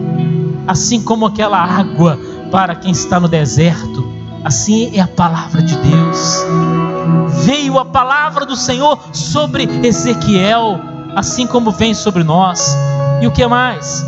assim 0.68 1.02
como 1.02 1.26
aquela 1.26 1.58
água 1.58 2.18
para 2.50 2.74
quem 2.74 2.92
está 2.92 3.18
no 3.18 3.28
deserto. 3.28 4.10
Assim 4.44 4.96
é 4.96 5.00
a 5.00 5.08
palavra 5.08 5.62
de 5.62 5.76
Deus. 5.76 6.44
Veio 7.44 7.78
a 7.78 7.84
palavra 7.84 8.44
do 8.44 8.56
Senhor 8.56 8.98
sobre 9.12 9.68
Ezequiel, 9.82 10.80
assim 11.14 11.46
como 11.46 11.70
vem 11.70 11.94
sobre 11.94 12.22
nós. 12.22 12.76
E 13.20 13.26
o 13.26 13.30
que 13.30 13.46
mais? 13.46 14.04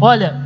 Olha, 0.00 0.45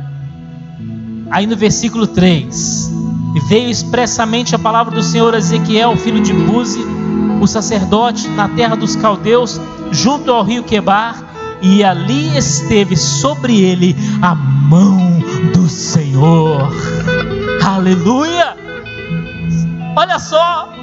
Aí 1.31 1.47
no 1.47 1.55
versículo 1.55 2.05
3: 2.05 2.91
E 3.35 3.39
veio 3.47 3.69
expressamente 3.69 4.53
a 4.53 4.59
palavra 4.59 4.93
do 4.93 5.01
Senhor 5.01 5.33
a 5.33 5.37
Ezequiel, 5.37 5.95
filho 5.95 6.21
de 6.21 6.33
Buzi, 6.33 6.85
o 7.39 7.47
sacerdote, 7.47 8.27
na 8.27 8.49
terra 8.49 8.75
dos 8.75 8.95
caldeus, 8.95 9.59
junto 9.91 10.31
ao 10.31 10.43
rio 10.43 10.63
Quebar, 10.63 11.23
e 11.61 11.83
ali 11.83 12.37
esteve 12.37 12.97
sobre 12.97 13.61
ele 13.61 13.95
a 14.21 14.35
mão 14.35 14.97
do 15.53 15.69
Senhor. 15.69 16.69
Aleluia! 17.63 18.57
Olha 19.95 20.19
só, 20.19 20.73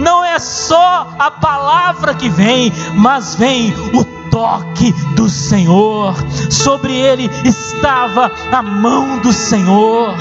não 0.00 0.24
é 0.24 0.38
só 0.38 1.14
a 1.18 1.30
palavra 1.30 2.14
que 2.14 2.28
vem, 2.28 2.72
mas 2.94 3.34
vem 3.34 3.72
o 3.92 4.04
toque 4.40 4.90
do 5.14 5.28
Senhor, 5.28 6.14
sobre 6.50 6.96
ele 6.96 7.30
estava 7.44 8.32
a 8.50 8.62
mão 8.62 9.18
do 9.18 9.34
Senhor. 9.34 10.14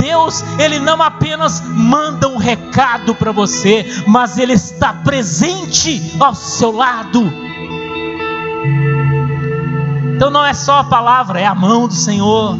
Deus, 0.00 0.42
Ele 0.58 0.80
não 0.80 1.00
apenas 1.00 1.60
manda 1.60 2.28
um 2.28 2.38
recado 2.38 3.14
para 3.14 3.30
você, 3.30 3.86
mas 4.04 4.36
Ele 4.36 4.54
está 4.54 4.92
presente 4.92 6.02
ao 6.18 6.34
seu 6.34 6.72
lado. 6.72 7.32
Então 10.16 10.28
não 10.28 10.44
é 10.44 10.52
só 10.52 10.80
a 10.80 10.84
palavra, 10.84 11.40
é 11.40 11.46
a 11.46 11.54
mão 11.54 11.86
do 11.86 11.94
Senhor. 11.94 12.58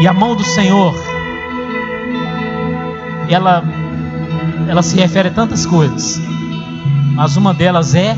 E 0.00 0.08
a 0.08 0.12
mão 0.12 0.34
do 0.34 0.44
Senhor, 0.44 0.92
ela, 3.28 3.62
ela 4.68 4.82
se 4.82 4.96
refere 4.96 5.28
a 5.28 5.32
tantas 5.32 5.64
coisas 5.64 6.20
mas 7.16 7.34
uma 7.36 7.54
delas 7.54 7.94
é 7.94 8.14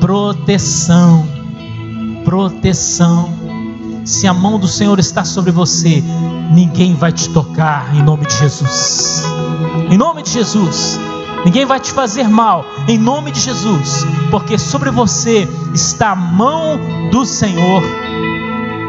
proteção. 0.00 1.28
Proteção. 2.24 3.30
Se 4.06 4.26
a 4.26 4.32
mão 4.32 4.58
do 4.58 4.66
Senhor 4.66 4.98
está 4.98 5.22
sobre 5.22 5.50
você, 5.50 6.02
ninguém 6.50 6.94
vai 6.94 7.12
te 7.12 7.28
tocar 7.28 7.94
em 7.94 8.02
nome 8.02 8.24
de 8.24 8.34
Jesus. 8.38 9.22
Em 9.90 9.98
nome 9.98 10.22
de 10.22 10.30
Jesus. 10.30 10.98
Ninguém 11.44 11.66
vai 11.66 11.78
te 11.78 11.92
fazer 11.92 12.26
mal, 12.26 12.64
em 12.88 12.98
nome 12.98 13.30
de 13.30 13.38
Jesus, 13.38 14.04
porque 14.30 14.58
sobre 14.58 14.90
você 14.90 15.46
está 15.72 16.10
a 16.10 16.16
mão 16.16 16.80
do 17.12 17.24
Senhor. 17.24 17.82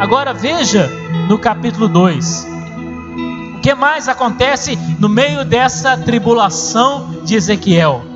Agora 0.01 0.33
veja 0.33 0.89
no 1.27 1.37
capítulo 1.37 1.87
2. 1.87 2.47
O 3.55 3.59
que 3.59 3.75
mais 3.75 4.07
acontece 4.07 4.77
no 4.97 5.09
meio 5.09 5.45
dessa 5.45 5.95
tribulação 5.97 7.23
de 7.23 7.35
Ezequiel? 7.35 8.08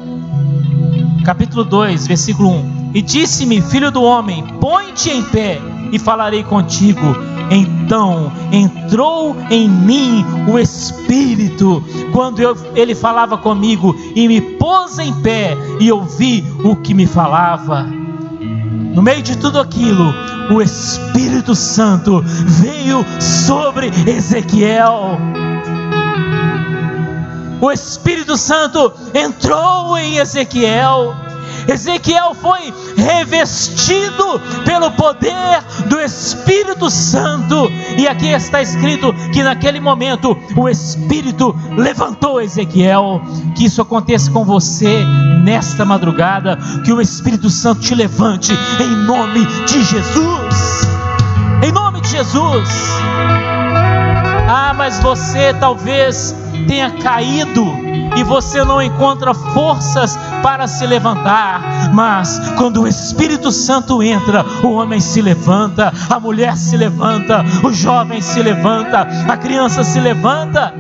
Capítulo 1.24 1.64
2, 1.64 2.08
versículo 2.08 2.50
1. 2.50 2.92
E 2.94 3.02
disse-me, 3.02 3.62
filho 3.62 3.90
do 3.90 4.04
homem, 4.04 4.44
põe-te 4.60 5.10
em 5.10 5.24
pé 5.24 5.60
e 5.92 5.98
falarei 5.98 6.44
contigo. 6.44 7.16
Então 7.50 8.32
entrou 8.52 9.36
em 9.50 9.68
mim 9.70 10.26
o 10.48 10.58
Espírito, 10.58 11.84
quando 12.12 12.40
eu, 12.40 12.56
ele 12.76 12.96
falava 12.96 13.38
comigo, 13.38 13.96
e 14.16 14.28
me 14.28 14.42
pôs 14.42 15.00
em 15.00 15.14
pé 15.22 15.58
e 15.80 15.92
ouvi 15.92 16.44
o 16.64 16.76
que 16.76 16.94
me 16.94 17.06
falava. 17.06 17.84
No 17.84 19.02
meio 19.02 19.22
de 19.22 19.38
tudo 19.38 19.60
aquilo, 19.60 20.14
o 20.52 20.62
Espírito 20.62 21.56
Santo 21.56 22.22
veio 22.24 23.06
sobre 23.20 23.92
Ezequiel 24.08 25.20
o 27.64 27.72
Espírito 27.72 28.36
Santo 28.36 28.92
entrou 29.14 29.98
em 29.98 30.18
Ezequiel. 30.18 31.16
Ezequiel 31.66 32.36
foi 32.36 32.74
revestido 32.98 34.38
pelo 34.66 34.92
poder 34.92 35.64
do 35.88 35.98
Espírito 36.02 36.90
Santo, 36.90 37.72
e 37.98 38.06
aqui 38.06 38.28
está 38.28 38.62
escrito 38.62 39.14
que 39.32 39.42
naquele 39.42 39.80
momento 39.80 40.38
o 40.58 40.68
Espírito 40.68 41.56
levantou 41.78 42.42
Ezequiel. 42.42 43.22
Que 43.56 43.66
isso 43.66 43.82
aconteça 43.82 44.30
com 44.30 44.44
você 44.44 45.06
nesta 45.42 45.86
madrugada, 45.86 46.58
que 46.84 46.92
o 46.92 47.00
Espírito 47.00 47.50
Santo 47.50 47.80
te 47.80 47.96
levante 47.96 48.52
em 48.82 49.06
nome 49.06 49.46
de 49.66 49.84
Jesus. 49.84 50.88
Em 51.64 51.72
nome 51.72 52.02
de 52.02 52.10
Jesus. 52.10 52.70
Mas 54.78 55.00
você 55.00 55.54
talvez 55.54 56.36
tenha 56.68 56.92
caído 56.92 57.66
e 58.16 58.24
você 58.24 58.64
não 58.64 58.82
encontra 58.82 59.34
forças 59.34 60.18
para 60.42 60.68
se 60.68 60.86
levantar, 60.86 61.92
mas 61.94 62.40
quando 62.58 62.82
o 62.82 62.88
Espírito 62.88 63.52
Santo 63.52 64.04
entra, 64.04 64.46
o 64.64 64.74
homem 64.74 65.00
se 65.00 65.22
levanta, 65.22 65.92
a 66.10 66.20
mulher 66.20 66.56
se 66.56 66.78
levanta, 66.78 67.44
o 67.64 67.74
jovem 67.74 68.22
se 68.22 68.42
levanta, 68.42 69.08
a 69.28 69.38
criança 69.38 69.84
se 69.84 70.00
levanta. 70.00 70.74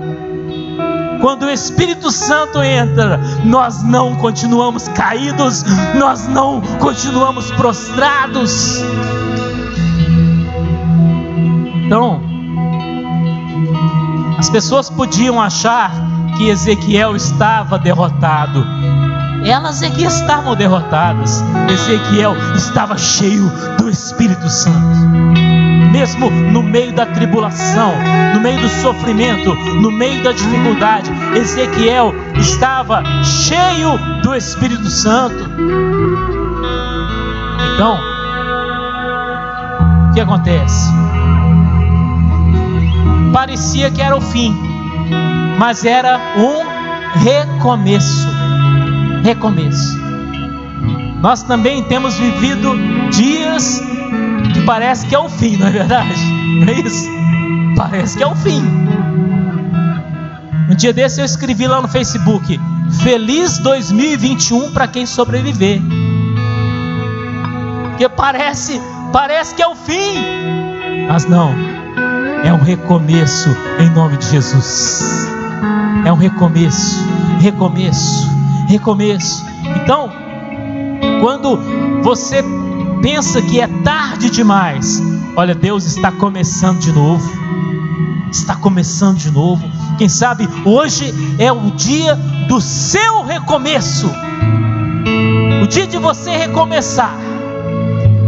Quando 1.22 1.44
o 1.44 1.50
Espírito 1.50 2.12
Santo 2.12 2.62
entra, 2.62 3.20
nós 3.46 3.82
não 3.82 4.14
continuamos 4.16 4.90
caídos, 4.90 5.64
nós 5.96 6.28
não 6.28 6.62
continuamos 6.80 7.50
prostrados. 7.52 8.84
Então, 11.86 12.33
as 14.44 14.50
pessoas 14.50 14.90
podiam 14.90 15.42
achar 15.42 15.90
que 16.36 16.50
Ezequiel 16.50 17.16
estava 17.16 17.80
derrotado. 17.80 18.62
Elas 19.46 19.82
é 19.82 19.90
que 19.90 20.04
estavam 20.04 20.54
derrotadas. 20.54 21.42
Ezequiel 21.70 22.36
estava 22.54 22.98
cheio 22.98 23.50
do 23.78 23.90
Espírito 23.90 24.50
Santo. 24.50 24.98
Mesmo 25.94 26.30
no 26.30 26.62
meio 26.62 26.92
da 26.92 27.06
tribulação, 27.06 27.94
no 28.34 28.42
meio 28.42 28.60
do 28.60 28.68
sofrimento, 28.68 29.56
no 29.56 29.90
meio 29.90 30.22
da 30.22 30.34
dificuldade, 30.34 31.10
Ezequiel 31.38 32.14
estava 32.38 33.02
cheio 33.24 33.98
do 34.22 34.36
Espírito 34.36 34.90
Santo. 34.90 35.50
Então, 37.76 37.98
o 40.10 40.14
que 40.14 40.20
acontece? 40.20 41.03
Parecia 43.34 43.89
que 43.89 44.02
era 44.02 44.15
o 44.15 44.22
fim, 44.22 44.56
mas 45.58 45.84
era 45.84 46.19
um 46.38 47.19
recomeço. 47.19 48.28
Recomeço. 49.24 49.98
Nós 51.19 51.41
também 51.41 51.84
temos 51.84 52.13
vivido 52.15 52.76
dias 53.10 53.82
que 54.54 54.62
parece 54.62 55.08
que 55.08 55.15
é 55.15 55.19
o 55.19 55.28
fim, 55.28 55.58
não 55.58 55.67
é 55.67 55.72
verdade? 55.72 56.13
Não 56.60 56.67
é 56.67 56.80
isso? 56.82 57.10
Parece 57.76 58.17
que 58.17 58.24
é 58.24 58.28
o 58.28 58.36
fim. 58.36 58.62
Um 60.69 60.76
dia 60.76 60.93
desse 60.93 61.19
eu 61.19 61.26
escrevi 61.26 61.67
lá 61.67 61.82
no 61.82 61.88
Facebook: 61.88 62.60
Feliz 63.02 63.58
2021 63.58 64.72
para 64.72 64.88
quem 64.88 65.06
sobreviver. 65.06 65.82
Porque 67.89 68.08
parece, 68.10 68.80
parece 69.12 69.56
que 69.56 69.62
é 69.62 69.67
o 69.67 69.76
fim, 69.76 70.19
mas 71.08 71.26
não 71.26 71.73
é 72.44 72.54
um 72.54 72.62
recomeço 72.62 73.50
em 73.80 73.90
nome 73.90 74.18
de 74.18 74.30
Jesus. 74.30 75.28
É 76.06 76.12
um 76.12 76.18
recomeço, 76.18 77.00
recomeço, 77.40 78.28
recomeço. 78.68 79.46
Então, 79.82 80.12
quando 81.22 81.58
você 82.04 82.44
pensa 83.02 83.42
que 83.42 83.60
é 83.60 83.68
tarde 83.84 84.30
demais, 84.30 85.02
olha, 85.36 85.56
Deus 85.56 85.86
está 85.86 86.12
começando 86.12 86.80
de 86.80 86.92
novo. 86.92 87.44
Está 88.30 88.56
começando 88.56 89.18
de 89.18 89.32
novo. 89.32 89.64
Quem 89.98 90.10
sabe 90.10 90.50
hoje 90.66 91.14
é 91.38 91.52
o 91.52 91.72
dia 91.72 92.16
do 92.48 92.60
seu 92.60 93.24
recomeço. 93.24 94.12
O 95.62 95.68
dia 95.68 95.88
de 95.88 95.98
você 95.98 96.32
recomeçar. 96.32 97.16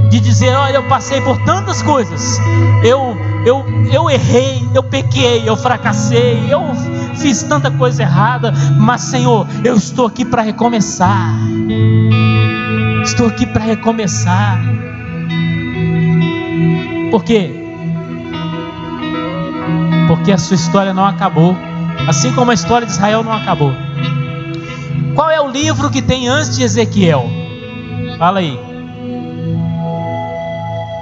de 0.10 0.20
dizer: 0.20 0.56
olha, 0.56 0.78
eu 0.78 0.88
passei 0.88 1.20
por 1.22 1.38
tantas 1.40 1.82
coisas, 1.82 2.40
eu, 2.84 3.18
eu, 3.46 3.64
eu 3.92 4.10
errei, 4.10 4.68
eu 4.74 4.82
pequei, 4.82 5.48
eu 5.48 5.56
fracassei, 5.56 6.48
eu 6.50 6.62
fiz 7.16 7.44
tanta 7.44 7.70
coisa 7.70 8.02
errada, 8.02 8.52
mas 8.78 9.02
Senhor, 9.02 9.48
eu 9.64 9.76
estou 9.76 10.08
aqui 10.08 10.26
para 10.26 10.42
recomeçar. 10.42 11.36
Estou 13.04 13.28
aqui 13.28 13.46
para 13.46 13.64
recomeçar. 13.64 14.60
Por 17.12 17.24
quê? 17.24 17.52
Porque 20.08 20.32
a 20.32 20.38
sua 20.40 20.56
história 20.56 20.94
não 20.94 21.06
acabou, 21.06 21.56
assim 22.08 22.34
como 22.34 22.50
a 22.50 22.54
história 22.54 22.88
de 22.88 22.94
Israel 22.94 23.24
não 23.24 23.32
acabou. 23.32 23.74
Qual 25.14 25.30
é 25.30 25.40
o 25.40 25.50
livro 25.50 25.92
que 25.92 26.02
tem 26.02 26.28
antes 26.28 26.58
de 26.58 26.64
Ezequiel? 26.64 27.30
Fala 28.18 28.40
aí. 28.40 28.60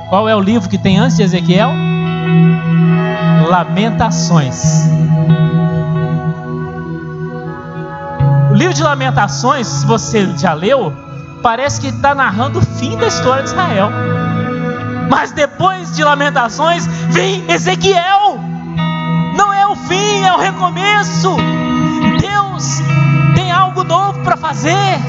Qual 0.10 0.28
é 0.28 0.36
o 0.36 0.42
livro 0.42 0.70
que 0.70 0.78
tem 0.78 1.00
antes 1.00 1.18
de 1.18 1.24
Ezequiel? 1.24 1.72
Lamentações. 3.48 4.88
O 8.50 8.54
livro 8.54 8.74
de 8.74 8.84
Lamentações, 8.84 9.68
se 9.68 9.86
você 9.86 10.28
já 10.38 10.54
leu, 10.54 10.94
parece 11.42 11.82
que 11.82 11.88
está 11.88 12.16
narrando 12.16 12.60
o 12.60 12.62
fim 12.62 12.96
da 12.98 13.08
história 13.08 13.44
de 13.44 13.50
Israel. 13.50 13.90
Mas 15.10 15.32
depois 15.32 15.96
de 15.96 16.04
Lamentações 16.04 16.88
vem 17.10 17.44
Ezequiel. 17.50 18.40
Não 19.36 19.54
é 19.54 19.68
o 19.68 19.76
fim, 19.76 20.24
é 20.24 20.34
o 20.34 20.38
recomeço. 20.38 21.36
Deus 22.20 22.82
tem 23.36 23.52
algo 23.52 23.84
novo 23.84 24.20
para 24.24 24.38
fazer. 24.38 25.00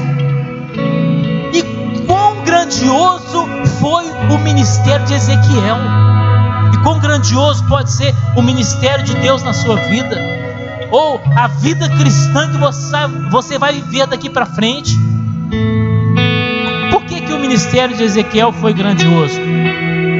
E 1.53 1.63
quão 2.05 2.43
grandioso 2.43 3.47
foi 3.79 4.05
o 4.31 4.37
ministério 4.39 5.05
de 5.05 5.13
Ezequiel. 5.13 6.14
Quão 6.85 6.99
grandioso 6.99 7.63
pode 7.63 7.91
ser 7.91 8.13
o 8.35 8.43
ministério 8.43 9.03
de 9.03 9.15
Deus 9.15 9.41
na 9.41 9.53
sua 9.53 9.75
vida. 9.75 10.21
Ou 10.91 11.19
a 11.35 11.47
vida 11.47 11.89
cristã 11.89 12.51
que 12.51 12.59
você, 12.59 12.95
você 13.31 13.57
vai 13.57 13.73
viver 13.73 14.05
daqui 14.05 14.29
para 14.29 14.45
frente. 14.45 14.95
Por 16.91 17.03
que, 17.05 17.21
que 17.21 17.33
o 17.33 17.39
ministério 17.39 17.97
de 17.97 18.03
Ezequiel 18.03 18.53
foi 18.53 18.71
grandioso? 18.71 19.33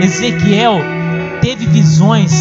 Ezequiel 0.02 0.80
teve 1.40 1.68
visões 1.68 2.34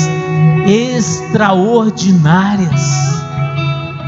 extraordinárias. 0.67 2.81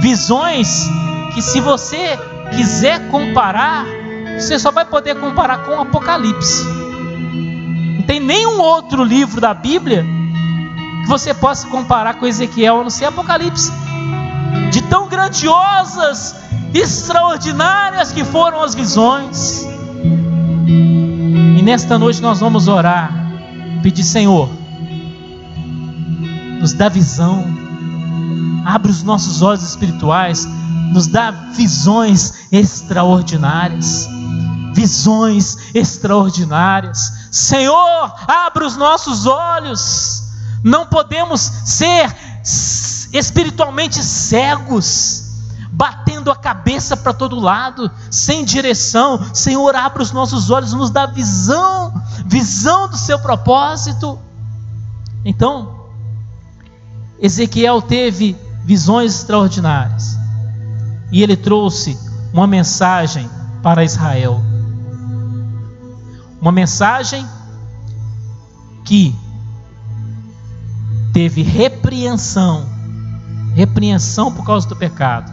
Visões 0.01 0.89
que, 1.35 1.43
se 1.43 1.61
você 1.61 2.19
quiser 2.57 3.07
comparar, 3.11 3.85
você 4.39 4.59
só 4.59 4.71
vai 4.71 4.87
poder 4.87 5.17
comparar 5.17 5.59
com 5.59 5.73
o 5.73 5.81
Apocalipse. 5.83 6.86
Tem 8.17 8.25
nenhum 8.25 8.59
outro 8.63 9.05
livro 9.05 9.43
da 9.43 9.53
Bíblia 9.53 10.03
que 11.03 11.07
você 11.07 11.35
possa 11.35 11.67
comparar 11.67 12.15
com 12.15 12.27
Ezequiel, 12.27 12.81
a 12.81 12.83
não 12.83 12.89
ser 12.89 13.05
Apocalipse. 13.05 13.71
De 14.73 14.81
tão 14.85 15.07
grandiosas, 15.07 16.35
extraordinárias 16.73 18.13
que 18.13 18.25
foram 18.25 18.63
as 18.63 18.75
visões. 18.75 19.67
E 20.67 21.61
nesta 21.61 21.99
noite 21.99 22.23
nós 22.23 22.41
vamos 22.41 22.69
orar, 22.69 23.13
pedir, 23.83 24.03
Senhor, 24.03 24.49
nos 26.59 26.73
dá 26.73 26.89
visão, 26.89 27.45
abre 28.65 28.91
os 28.91 29.03
nossos 29.03 29.43
olhos 29.43 29.63
espirituais, 29.63 30.49
nos 30.91 31.07
dá 31.07 31.31
visões 31.31 32.47
extraordinárias. 32.51 34.09
Visões 34.73 35.57
extraordinárias. 35.75 37.26
Senhor, 37.37 38.15
abre 38.27 38.65
os 38.65 38.79
nossos 38.79 39.27
olhos. 39.27 40.23
Não 40.65 40.87
podemos 40.87 41.39
ser 41.43 42.17
espiritualmente 43.13 44.03
cegos 44.03 45.25
batendo 45.71 46.31
a 46.31 46.37
cabeça 46.37 46.97
para 46.97 47.13
todo 47.13 47.39
lado, 47.39 47.91
sem 48.11 48.43
direção. 48.43 49.23
Senhor, 49.35 49.77
abre 49.77 50.03
os 50.03 50.13
nossos 50.13 50.49
olhos, 50.49 50.73
nos 50.73 50.89
dá 50.89 51.05
visão, 51.05 52.03
visão 52.25 52.89
do 52.89 52.97
seu 52.97 53.19
propósito. 53.19 54.19
Então, 55.23 55.89
Ezequiel 57.21 57.83
teve 57.83 58.35
visões 58.65 59.15
extraordinárias 59.15 60.17
e 61.13 61.23
ele 61.23 61.37
trouxe 61.37 61.99
uma 62.33 62.47
mensagem 62.47 63.29
para 63.63 63.85
Israel. 63.85 64.56
Uma 66.47 66.53
mensagem 66.53 67.27
que 68.85 69.13
teve 71.13 71.43
repreensão, 71.43 72.69
repreensão 73.57 74.33
por 74.33 74.47
causa 74.47 74.69
do 74.69 74.77
pecado, 74.77 75.29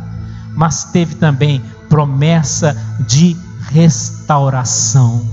mas 0.56 0.86
teve 0.86 1.13
também 1.13 1.62
promessa 1.88 2.76
de 3.08 3.38
restauração. 3.69 5.23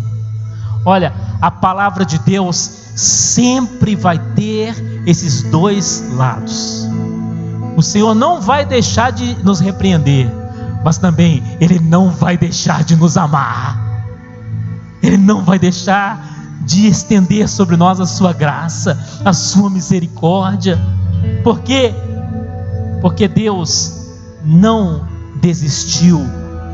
Olha, 0.85 1.15
a 1.41 1.51
palavra 1.51 2.05
de 2.05 2.19
Deus 2.19 2.59
sempre 2.95 3.97
vai 3.97 4.19
ter 4.35 4.75
esses 5.07 5.45
dois 5.45 6.05
lados. 6.13 6.87
O 7.75 7.81
Senhor 7.81 8.15
não 8.15 8.39
vai 8.39 8.67
deixar 8.67 9.13
de 9.13 9.43
nos 9.43 9.61
repreender, 9.61 10.31
mas 10.85 10.99
também 10.99 11.43
Ele 11.59 11.79
não 11.79 12.11
vai 12.11 12.37
deixar 12.37 12.85
de 12.85 12.95
nos 12.97 13.17
amar. 13.17 13.90
Ele 15.03 15.17
não 15.17 15.45
vai 15.45 15.59
deixar 15.59 16.61
de 16.63 16.87
estender 16.87 17.49
sobre 17.49 17.77
nós 17.77 18.01
a 18.01 18.07
sua 18.07 18.33
graça, 18.33 18.99
a 19.25 19.33
sua 19.33 19.71
misericórdia. 19.71 20.79
Por 21.43 21.61
quê? 21.61 21.95
Porque 23.01 23.27
Deus 23.27 24.09
não 24.45 25.09
desistiu 25.41 26.21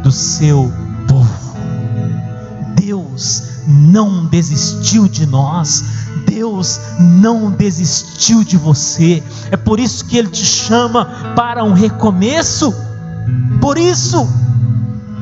do 0.02 0.10
seu 0.10 0.72
povo. 1.08 1.56
Deus 2.74 3.42
não 3.66 4.26
desistiu 4.26 5.08
de 5.08 5.26
nós. 5.26 5.84
Deus 6.26 6.80
não 6.98 7.50
desistiu 7.50 8.44
de 8.44 8.56
você. 8.56 9.22
É 9.50 9.56
por 9.56 9.80
isso 9.80 10.04
que 10.04 10.18
Ele 10.18 10.28
te 10.28 10.44
chama 10.44 11.34
para 11.34 11.64
um 11.64 11.72
recomeço. 11.72 12.74
Por 13.60 13.78
isso, 13.78 14.28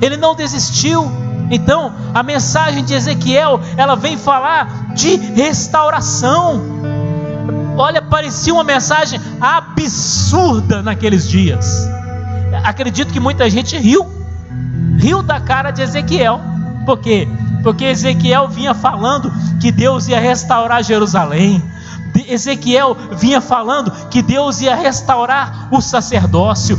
Ele 0.01 0.17
não 0.17 0.35
desistiu. 0.35 1.24
Então, 1.55 1.95
a 2.13 2.21
mensagem 2.23 2.85
de 2.85 2.95
Ezequiel, 2.95 3.61
ela 3.77 3.95
vem 3.95 4.19
falar 4.19 4.93
de 4.93 5.15
restauração. 5.15 6.61
Olha, 7.77 8.03
parecia 8.03 8.53
uma 8.53 8.65
mensagem 8.65 9.21
absurda 9.41 10.83
naqueles 10.83 11.29
dias. 11.29 11.89
Acredito 12.65 13.13
que 13.13 13.21
muita 13.21 13.49
gente 13.49 13.79
riu, 13.79 14.05
riu 14.99 15.23
da 15.23 15.41
cara 15.41 15.71
de 15.71 15.83
Ezequiel, 15.83 16.41
porque 16.85 17.29
porque 17.63 17.85
Ezequiel 17.85 18.49
vinha 18.49 18.75
falando 18.75 19.33
que 19.59 19.73
Deus 19.73 20.09
ia 20.09 20.21
restaurar 20.21 20.83
Jerusalém. 20.83 21.63
Ezequiel 22.29 22.97
vinha 23.13 23.41
falando 23.41 23.91
que 24.09 24.23
Deus 24.23 24.61
ia 24.61 24.75
restaurar 24.75 25.69
o 25.71 25.81
sacerdócio, 25.81 26.79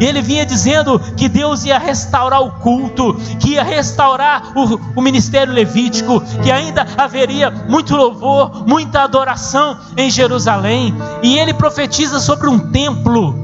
ele 0.00 0.20
vinha 0.20 0.44
dizendo 0.44 0.98
que 1.16 1.28
Deus 1.28 1.64
ia 1.64 1.78
restaurar 1.78 2.42
o 2.42 2.50
culto, 2.52 3.14
que 3.40 3.50
ia 3.50 3.62
restaurar 3.62 4.52
o, 4.54 4.80
o, 4.94 5.02
ministério 5.02 5.52
levítico, 5.52 6.20
que 6.42 6.50
ainda 6.50 6.86
haveria 6.96 7.50
muito 7.50 7.96
louvor, 7.96 8.66
muita 8.66 9.02
adoração 9.02 9.78
em 9.96 10.10
Jerusalém, 10.10 10.94
e 11.22 11.38
ele 11.38 11.54
profetiza 11.54 12.20
sobre 12.20 12.48
um 12.48 12.58
templo, 12.58 13.34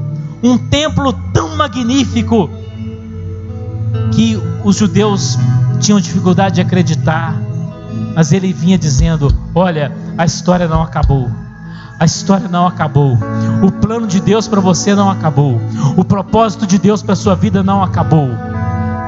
um 0.41 0.57
templo 0.57 1.13
tão 1.33 1.55
magnífico, 1.55 2.49
que 4.11 4.39
os 4.63 4.77
judeus 4.77 5.37
tinham 5.79 5.99
dificuldade 5.99 6.55
de 6.55 6.61
acreditar, 6.61 7.35
mas 8.15 8.31
ele 8.31 8.53
vinha 8.53 8.77
dizendo: 8.77 9.33
Olha, 9.53 9.91
a 10.17 10.25
história 10.25 10.67
não 10.67 10.81
acabou. 10.81 11.29
A 11.99 12.05
história 12.05 12.47
não 12.47 12.67
acabou. 12.67 13.17
O 13.61 13.71
plano 13.71 14.07
de 14.07 14.19
Deus 14.19 14.47
para 14.47 14.59
você 14.59 14.93
não 14.95 15.09
acabou. 15.09 15.59
O 15.95 16.03
propósito 16.03 16.65
de 16.67 16.77
Deus 16.77 17.01
para 17.01 17.15
sua 17.15 17.35
vida 17.35 17.63
não 17.63 17.83
acabou. 17.83 18.29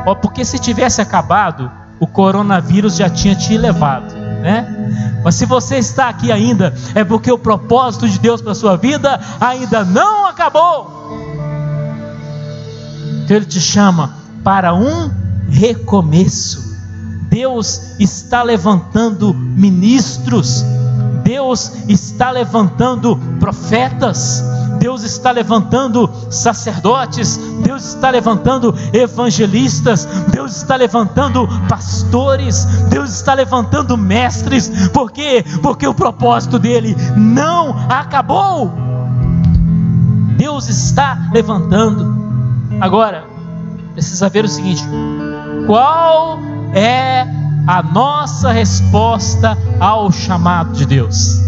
Oh, 0.06 0.16
porque 0.16 0.46
se 0.46 0.60
tivesse 0.60 1.02
acabado, 1.02 1.70
o 2.00 2.06
coronavírus 2.06 2.96
já 2.96 3.10
tinha 3.10 3.36
te 3.36 3.58
levado, 3.58 4.14
né? 4.14 5.22
Mas 5.24 5.36
se 5.36 5.46
você 5.46 5.78
está 5.78 6.10
aqui 6.10 6.32
ainda, 6.32 6.74
é 6.94 7.04
porque 7.04 7.32
o 7.32 7.38
propósito 7.38 8.08
de 8.08 8.20
Deus 8.20 8.42
para 8.42 8.54
sua 8.54 8.78
vida 8.78 9.20
ainda 9.40 9.84
não 9.84 10.28
acabou. 10.28 10.96
Então 13.24 13.38
ele 13.38 13.46
te 13.46 13.60
chama 13.60 14.14
para 14.44 14.76
um 14.76 15.10
recomeço. 15.50 16.76
Deus 17.28 18.00
está 18.00 18.44
levantando 18.44 19.34
ministros, 19.34 20.64
Deus 21.26 21.72
está 21.88 22.30
levantando 22.30 23.18
profetas, 23.40 24.44
Deus 24.80 25.02
está 25.02 25.32
levantando 25.32 26.08
sacerdotes, 26.30 27.38
Deus 27.64 27.84
está 27.84 28.12
levantando 28.12 28.76
evangelistas, 28.94 30.06
Deus 30.32 30.56
está 30.56 30.76
levantando 30.76 31.48
pastores, 31.68 32.66
Deus 32.92 33.10
está 33.10 33.34
levantando 33.34 33.98
mestres, 33.98 34.90
por 34.90 35.12
quê? 35.12 35.44
Porque 35.64 35.88
o 35.88 35.96
propósito 35.96 36.60
dele 36.60 36.96
não 37.18 37.76
acabou. 37.90 38.72
Deus 40.38 40.70
está 40.70 41.32
levantando. 41.34 42.16
Agora, 42.80 43.26
precisa 43.94 44.30
ver 44.30 44.46
o 44.46 44.48
seguinte: 44.48 44.84
qual 45.66 46.38
é 46.72 47.15
a 47.68 47.82
nossa 47.82 48.52
resposta 48.52 49.58
ao 49.80 50.12
chamado 50.12 50.74
de 50.74 50.86
Deus? 50.86 51.40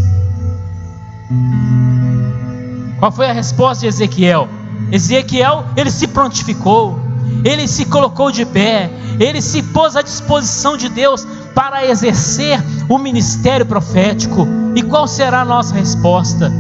Qual 2.99 3.11
foi 3.11 3.29
a 3.29 3.33
resposta 3.33 3.81
de 3.81 3.87
Ezequiel? 3.87 4.47
Ezequiel, 4.91 5.65
ele 5.75 5.91
se 5.91 6.07
prontificou, 6.07 6.99
ele 7.43 7.67
se 7.67 7.85
colocou 7.85 8.31
de 8.31 8.45
pé, 8.45 8.89
ele 9.19 9.41
se 9.41 9.61
pôs 9.61 9.95
à 9.95 10.01
disposição 10.01 10.77
de 10.77 10.89
Deus 10.89 11.27
para 11.53 11.85
exercer 11.85 12.63
o 12.87 12.97
ministério 12.97 13.65
profético. 13.65 14.47
E 14.75 14.81
qual 14.81 15.07
será 15.07 15.41
a 15.41 15.45
nossa 15.45 15.75
resposta? 15.75 16.51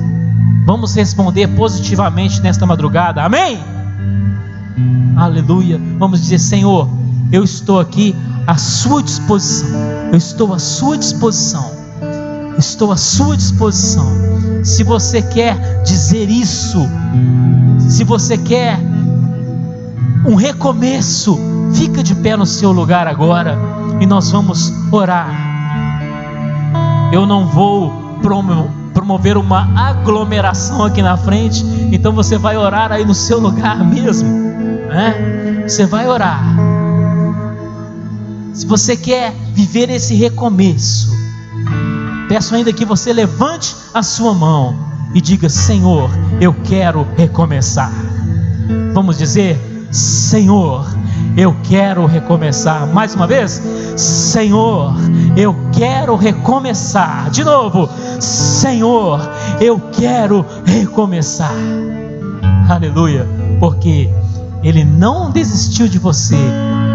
Vamos 0.65 0.93
responder 0.95 1.47
positivamente 1.47 2.41
nesta 2.41 2.65
madrugada, 2.65 3.23
amém? 3.23 3.59
Aleluia. 5.15 5.79
Vamos 5.97 6.21
dizer, 6.21 6.39
Senhor, 6.39 6.89
eu 7.31 7.43
estou 7.43 7.79
aqui 7.79 8.15
à 8.47 8.57
sua 8.57 9.03
disposição, 9.03 9.69
eu 10.11 10.17
estou 10.17 10.53
à 10.53 10.59
sua 10.59 10.97
disposição, 10.97 11.69
estou 12.57 12.91
à 12.91 12.97
sua 12.97 13.35
disposição 13.35 14.37
se 14.67 14.83
você 14.83 15.21
quer 15.21 15.81
dizer 15.83 16.29
isso, 16.29 16.89
se 17.79 18.03
você 18.03 18.37
quer 18.37 18.77
um 20.25 20.35
recomeço, 20.35 21.39
fica 21.73 22.03
de 22.03 22.13
pé 22.15 22.35
no 22.35 22.45
seu 22.45 22.73
lugar 22.73 23.07
agora 23.07 23.57
e 24.01 24.05
nós 24.05 24.29
vamos 24.29 24.73
orar. 24.91 25.29
Eu 27.13 27.25
não 27.25 27.47
vou 27.47 27.93
promover 28.93 29.37
uma 29.37 29.69
aglomeração 29.89 30.83
aqui 30.83 31.01
na 31.01 31.15
frente, 31.15 31.63
então 31.93 32.11
você 32.11 32.37
vai 32.37 32.57
orar 32.57 32.91
aí 32.91 33.05
no 33.05 33.13
seu 33.13 33.39
lugar 33.39 33.85
mesmo, 33.85 34.27
né? 34.89 35.63
Você 35.65 35.85
vai 35.85 36.07
orar. 36.09 36.56
Se 38.57 38.65
você 38.65 38.97
quer 38.97 39.31
viver 39.53 39.87
esse 39.91 40.15
recomeço, 40.15 41.15
Peço 42.27 42.55
ainda 42.55 42.73
que 42.73 42.83
você 42.83 43.13
levante 43.13 43.73
a 43.93 44.03
sua 44.03 44.33
mão 44.33 44.77
e 45.13 45.21
diga: 45.21 45.47
Senhor, 45.47 46.09
eu 46.41 46.53
quero 46.53 47.07
recomeçar. 47.15 47.91
Vamos 48.93 49.17
dizer: 49.17 49.57
Senhor, 49.91 50.85
eu 51.37 51.55
quero 51.63 52.05
recomeçar. 52.05 52.85
Mais 52.87 53.15
uma 53.15 53.25
vez, 53.25 53.61
Senhor, 53.95 54.93
eu 55.37 55.55
quero 55.71 56.17
recomeçar. 56.17 57.29
De 57.29 57.45
novo, 57.45 57.89
Senhor, 58.19 59.21
eu 59.61 59.79
quero 59.93 60.45
recomeçar. 60.65 61.55
Aleluia, 62.67 63.25
porque 63.57 64.09
Ele 64.61 64.83
não 64.83 65.31
desistiu 65.31 65.87
de 65.87 65.97
você 65.97 66.35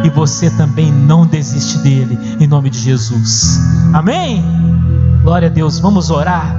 e 0.05 0.11
você 0.11 0.51
também 0.51 0.93
não 0.93 1.27
desiste 1.27 1.79
dele, 1.79 2.19
em 2.41 2.47
nome 2.47 2.71
de 2.71 2.79
Jesus. 2.79 3.59
Amém? 3.93 4.45
Glória 5.23 5.49
a 5.49 5.51
Deus, 5.51 5.79
vamos 5.79 6.11
orar. 6.11 6.57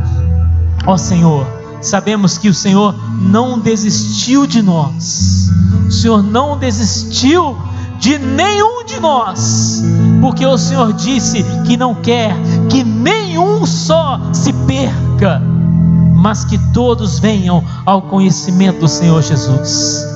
Ó 0.85 0.97
Senhor, 0.97 1.45
sabemos 1.81 2.37
que 2.37 2.49
o 2.49 2.53
Senhor 2.53 2.95
não 3.19 3.59
desistiu 3.59 4.45
de 4.47 4.61
nós, 4.61 5.49
o 5.87 5.91
Senhor 5.91 6.23
não 6.23 6.57
desistiu 6.57 7.57
de 7.99 8.17
nenhum 8.17 8.83
de 8.85 8.99
nós, 8.99 9.81
porque 10.21 10.45
o 10.45 10.57
Senhor 10.57 10.93
disse 10.93 11.43
que 11.65 11.77
não 11.77 11.95
quer 11.95 12.35
que 12.69 12.83
nenhum 12.83 13.65
só 13.65 14.19
se 14.33 14.51
perca, 14.51 15.41
mas 16.15 16.43
que 16.43 16.57
todos 16.73 17.19
venham 17.19 17.63
ao 17.85 18.01
conhecimento 18.01 18.81
do 18.81 18.87
Senhor 18.87 19.21
Jesus. 19.21 20.12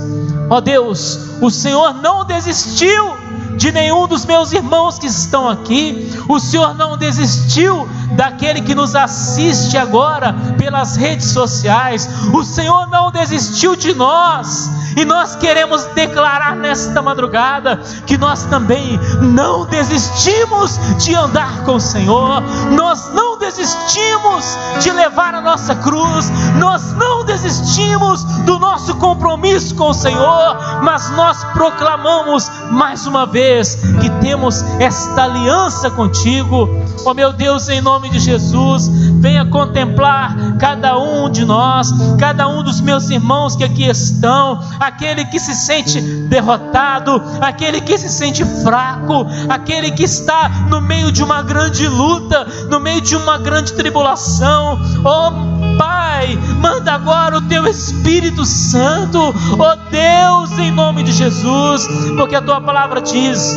Ó 0.49 0.61
Deus, 0.61 1.19
o 1.41 1.49
Senhor 1.49 1.93
não 1.95 2.25
desistiu 2.25 3.17
de 3.57 3.71
nenhum 3.71 4.07
dos 4.07 4.25
meus 4.25 4.51
irmãos 4.51 4.99
que 4.99 5.07
estão 5.07 5.49
aqui, 5.49 6.13
o 6.29 6.39
Senhor 6.39 6.75
não 6.75 6.95
desistiu 6.95 7.89
daquele 8.15 8.61
que 8.61 8.75
nos 8.75 8.95
assiste 8.95 9.75
agora 9.77 10.33
pelas 10.57 10.95
redes 10.95 11.31
sociais, 11.31 12.07
o 12.33 12.43
Senhor 12.43 12.87
não 12.87 13.11
desistiu 13.11 13.75
de 13.75 13.93
nós, 13.95 14.69
e 14.97 15.05
nós 15.05 15.35
queremos 15.35 15.85
declarar 15.93 16.55
nesta 16.55 17.03
madrugada 17.03 17.77
que 18.07 18.17
nós 18.17 18.45
também 18.45 18.99
não 19.21 19.63
desistimos 19.65 20.79
de 20.97 21.13
andar 21.13 21.63
com 21.63 21.75
o 21.75 21.79
Senhor, 21.79 22.41
nós 22.71 23.13
não 23.13 23.37
desistimos 23.37 24.57
de 24.81 24.91
levar 24.91 25.35
a 25.35 25.41
nossa 25.41 25.75
cruz, 25.75 26.31
nós 26.57 26.93
não 26.93 27.23
desistimos 27.23 28.23
do 28.43 28.57
nosso 28.57 28.95
compromisso 28.95 29.75
com 29.75 29.91
o 29.91 29.93
Senhor, 29.93 30.57
mas 30.81 31.11
nós 31.11 31.43
proclamamos 31.53 32.49
mais 32.71 33.05
uma 33.05 33.27
vez 33.27 33.75
que 34.01 34.09
temos 34.19 34.63
esta 34.79 35.25
aliança 35.25 35.91
contigo. 35.91 36.67
Oh 37.05 37.13
meu 37.13 37.31
Deus, 37.31 37.69
em 37.69 37.81
nome 37.81 38.09
de 38.09 38.19
Jesus, 38.19 38.89
venha 39.19 39.45
contemplar 39.45 40.57
cada 40.57 40.97
um 40.97 41.29
de 41.29 41.45
nós, 41.45 41.93
cada 42.19 42.47
um 42.47 42.63
dos 42.63 42.81
meus 42.81 43.09
irmãos 43.09 43.55
que 43.55 43.63
aqui 43.63 43.87
estão, 43.87 44.59
aquele 44.87 45.25
que 45.25 45.39
se 45.39 45.53
sente 45.53 45.99
derrotado, 45.99 47.21
aquele 47.41 47.81
que 47.81 47.97
se 47.97 48.09
sente 48.09 48.43
fraco, 48.63 49.27
aquele 49.49 49.91
que 49.91 50.03
está 50.03 50.49
no 50.69 50.81
meio 50.81 51.11
de 51.11 51.21
uma 51.21 51.43
grande 51.43 51.87
luta, 51.87 52.45
no 52.69 52.79
meio 52.79 53.01
de 53.01 53.15
uma 53.15 53.37
grande 53.37 53.73
tribulação. 53.73 54.79
Oh 55.03 55.77
Pai, 55.77 56.37
manda 56.59 56.93
agora 56.93 57.37
o 57.37 57.41
teu 57.41 57.67
Espírito 57.67 58.45
Santo, 58.45 59.19
oh 59.19 59.91
Deus, 59.91 60.57
em 60.57 60.71
nome 60.71 61.03
de 61.03 61.11
Jesus, 61.11 61.87
porque 62.15 62.35
a 62.35 62.41
tua 62.41 62.59
palavra 62.61 63.01
diz 63.01 63.55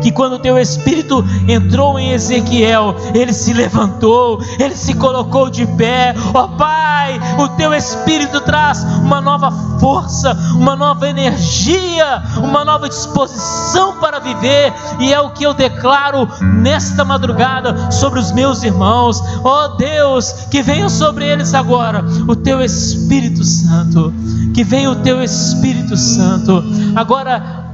que 0.00 0.10
quando 0.10 0.34
o 0.34 0.38
teu 0.38 0.58
espírito 0.58 1.24
entrou 1.48 1.98
em 1.98 2.12
Ezequiel, 2.12 2.94
ele 3.14 3.32
se 3.32 3.52
levantou, 3.52 4.40
ele 4.58 4.74
se 4.74 4.94
colocou 4.94 5.50
de 5.50 5.66
pé. 5.66 6.14
Ó 6.34 6.44
oh, 6.44 6.48
Pai, 6.56 7.20
o 7.38 7.48
teu 7.48 7.72
espírito 7.74 8.40
traz 8.40 8.82
uma 9.02 9.20
nova 9.20 9.50
força, 9.78 10.36
uma 10.54 10.76
nova 10.76 11.08
energia, 11.08 12.22
uma 12.36 12.64
nova 12.64 12.88
disposição 12.88 13.96
para 13.98 14.18
viver, 14.18 14.72
e 14.98 15.12
é 15.12 15.20
o 15.20 15.30
que 15.30 15.44
eu 15.44 15.54
declaro 15.54 16.28
nesta 16.40 17.04
madrugada 17.04 17.90
sobre 17.90 18.18
os 18.18 18.32
meus 18.32 18.62
irmãos. 18.62 19.22
Ó 19.42 19.64
oh, 19.64 19.68
Deus, 19.76 20.32
que 20.50 20.62
venha 20.62 20.88
sobre 20.88 21.26
eles 21.26 21.54
agora 21.54 22.04
o 22.28 22.36
teu 22.36 22.60
Espírito 22.60 23.44
Santo, 23.44 24.12
que 24.54 24.64
venha 24.64 24.90
o 24.90 24.96
teu 24.96 25.22
Espírito 25.22 25.96
Santo. 25.96 26.62
Agora 26.94 27.69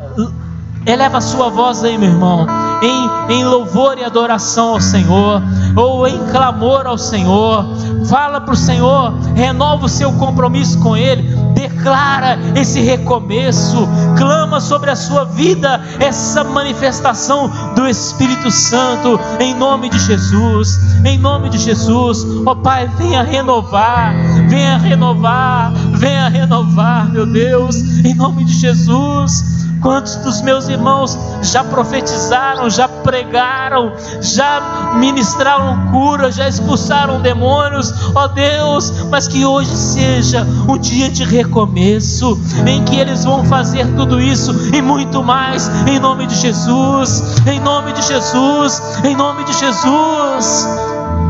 Eleva 0.87 1.19
a 1.19 1.21
sua 1.21 1.51
voz 1.51 1.83
aí, 1.83 1.99
meu 1.99 2.11
irmão, 2.11 2.47
em, 2.81 3.35
em 3.35 3.45
louvor 3.45 3.99
e 3.99 4.05
adoração 4.05 4.69
ao 4.69 4.81
Senhor, 4.81 5.43
ou 5.75 6.07
em 6.07 6.17
clamor 6.27 6.87
ao 6.87 6.97
Senhor. 6.97 7.67
Fala 8.09 8.41
para 8.41 8.55
o 8.55 8.57
Senhor, 8.57 9.13
renova 9.35 9.87
o 9.87 9.89
seu 9.89 10.13
compromisso 10.13 10.79
com 10.79 10.97
Ele, 10.97 11.23
declara 11.55 12.39
esse 12.55 12.81
recomeço, 12.81 13.89
clama 14.17 14.61
sobre 14.61 14.89
a 14.89 14.95
sua 14.95 15.25
vida 15.25 15.83
essa 15.99 16.45
manifestação 16.45 17.51
do 17.75 17.89
Espírito 17.89 18.49
Santo, 18.53 19.19
em 19.41 19.57
nome 19.57 19.89
de 19.89 19.99
Jesus, 19.99 20.79
em 21.05 21.19
nome 21.19 21.49
de 21.49 21.59
Jesus. 21.59 22.25
Ó 22.47 22.53
oh, 22.53 22.57
Pai, 22.57 22.89
venha 22.97 23.25
renovar, 23.25 24.15
venha 24.49 24.79
renovar, 24.79 25.73
venha 25.95 26.29
renovar, 26.29 27.11
meu 27.11 27.27
Deus, 27.27 27.75
em 28.05 28.15
nome 28.15 28.45
de 28.45 28.53
Jesus. 28.53 29.66
Quantos 29.87 30.17
dos 30.17 30.43
meus 30.43 30.69
irmãos 30.69 31.17
já 31.43 31.63
profetizaram, 31.63 32.69
já 32.69 32.89
pregaram, 32.89 33.93
já 34.21 34.93
ministraram 34.97 35.93
cura, 35.93 36.33
já 36.33 36.49
expulsaram 36.49 37.21
demônios, 37.21 37.95
ó 38.13 38.27
Deus, 38.27 38.93
mas 39.09 39.29
que 39.29 39.47
hoje 39.47 39.71
seja 39.71 40.45
um 40.69 40.77
dia 40.77 41.09
de 41.09 41.23
recomeço, 41.23 42.37
em 42.67 42.85
que 42.85 42.97
eles 42.97 43.23
vão 43.23 43.45
fazer 43.45 43.87
tudo 43.95 44.21
isso 44.21 44.53
e 44.75 44.83
muito 44.83 45.23
mais, 45.23 45.71
em 45.87 46.01
nome 46.01 46.27
de 46.27 46.35
Jesus, 46.35 47.23
em 47.47 47.61
nome 47.61 47.93
de 47.93 48.03
Jesus, 48.03 48.83
em 49.05 49.15
nome 49.15 49.45
de 49.45 49.53
Jesus, 49.53 50.69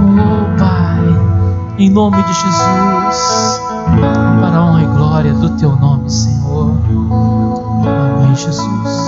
oh 0.00 0.58
Pai, 0.58 1.76
em 1.76 1.90
nome 1.90 2.22
de 2.22 2.32
Jesus, 2.32 3.60
para 4.40 4.56
a 4.56 4.64
honra 4.64 4.82
e 4.82 4.86
glória 4.86 5.34
do 5.34 5.50
Teu 5.58 5.76
nome, 5.76 6.08
Senhor. 6.08 6.45
Amém, 8.36 8.52
Jesus. 8.52 9.05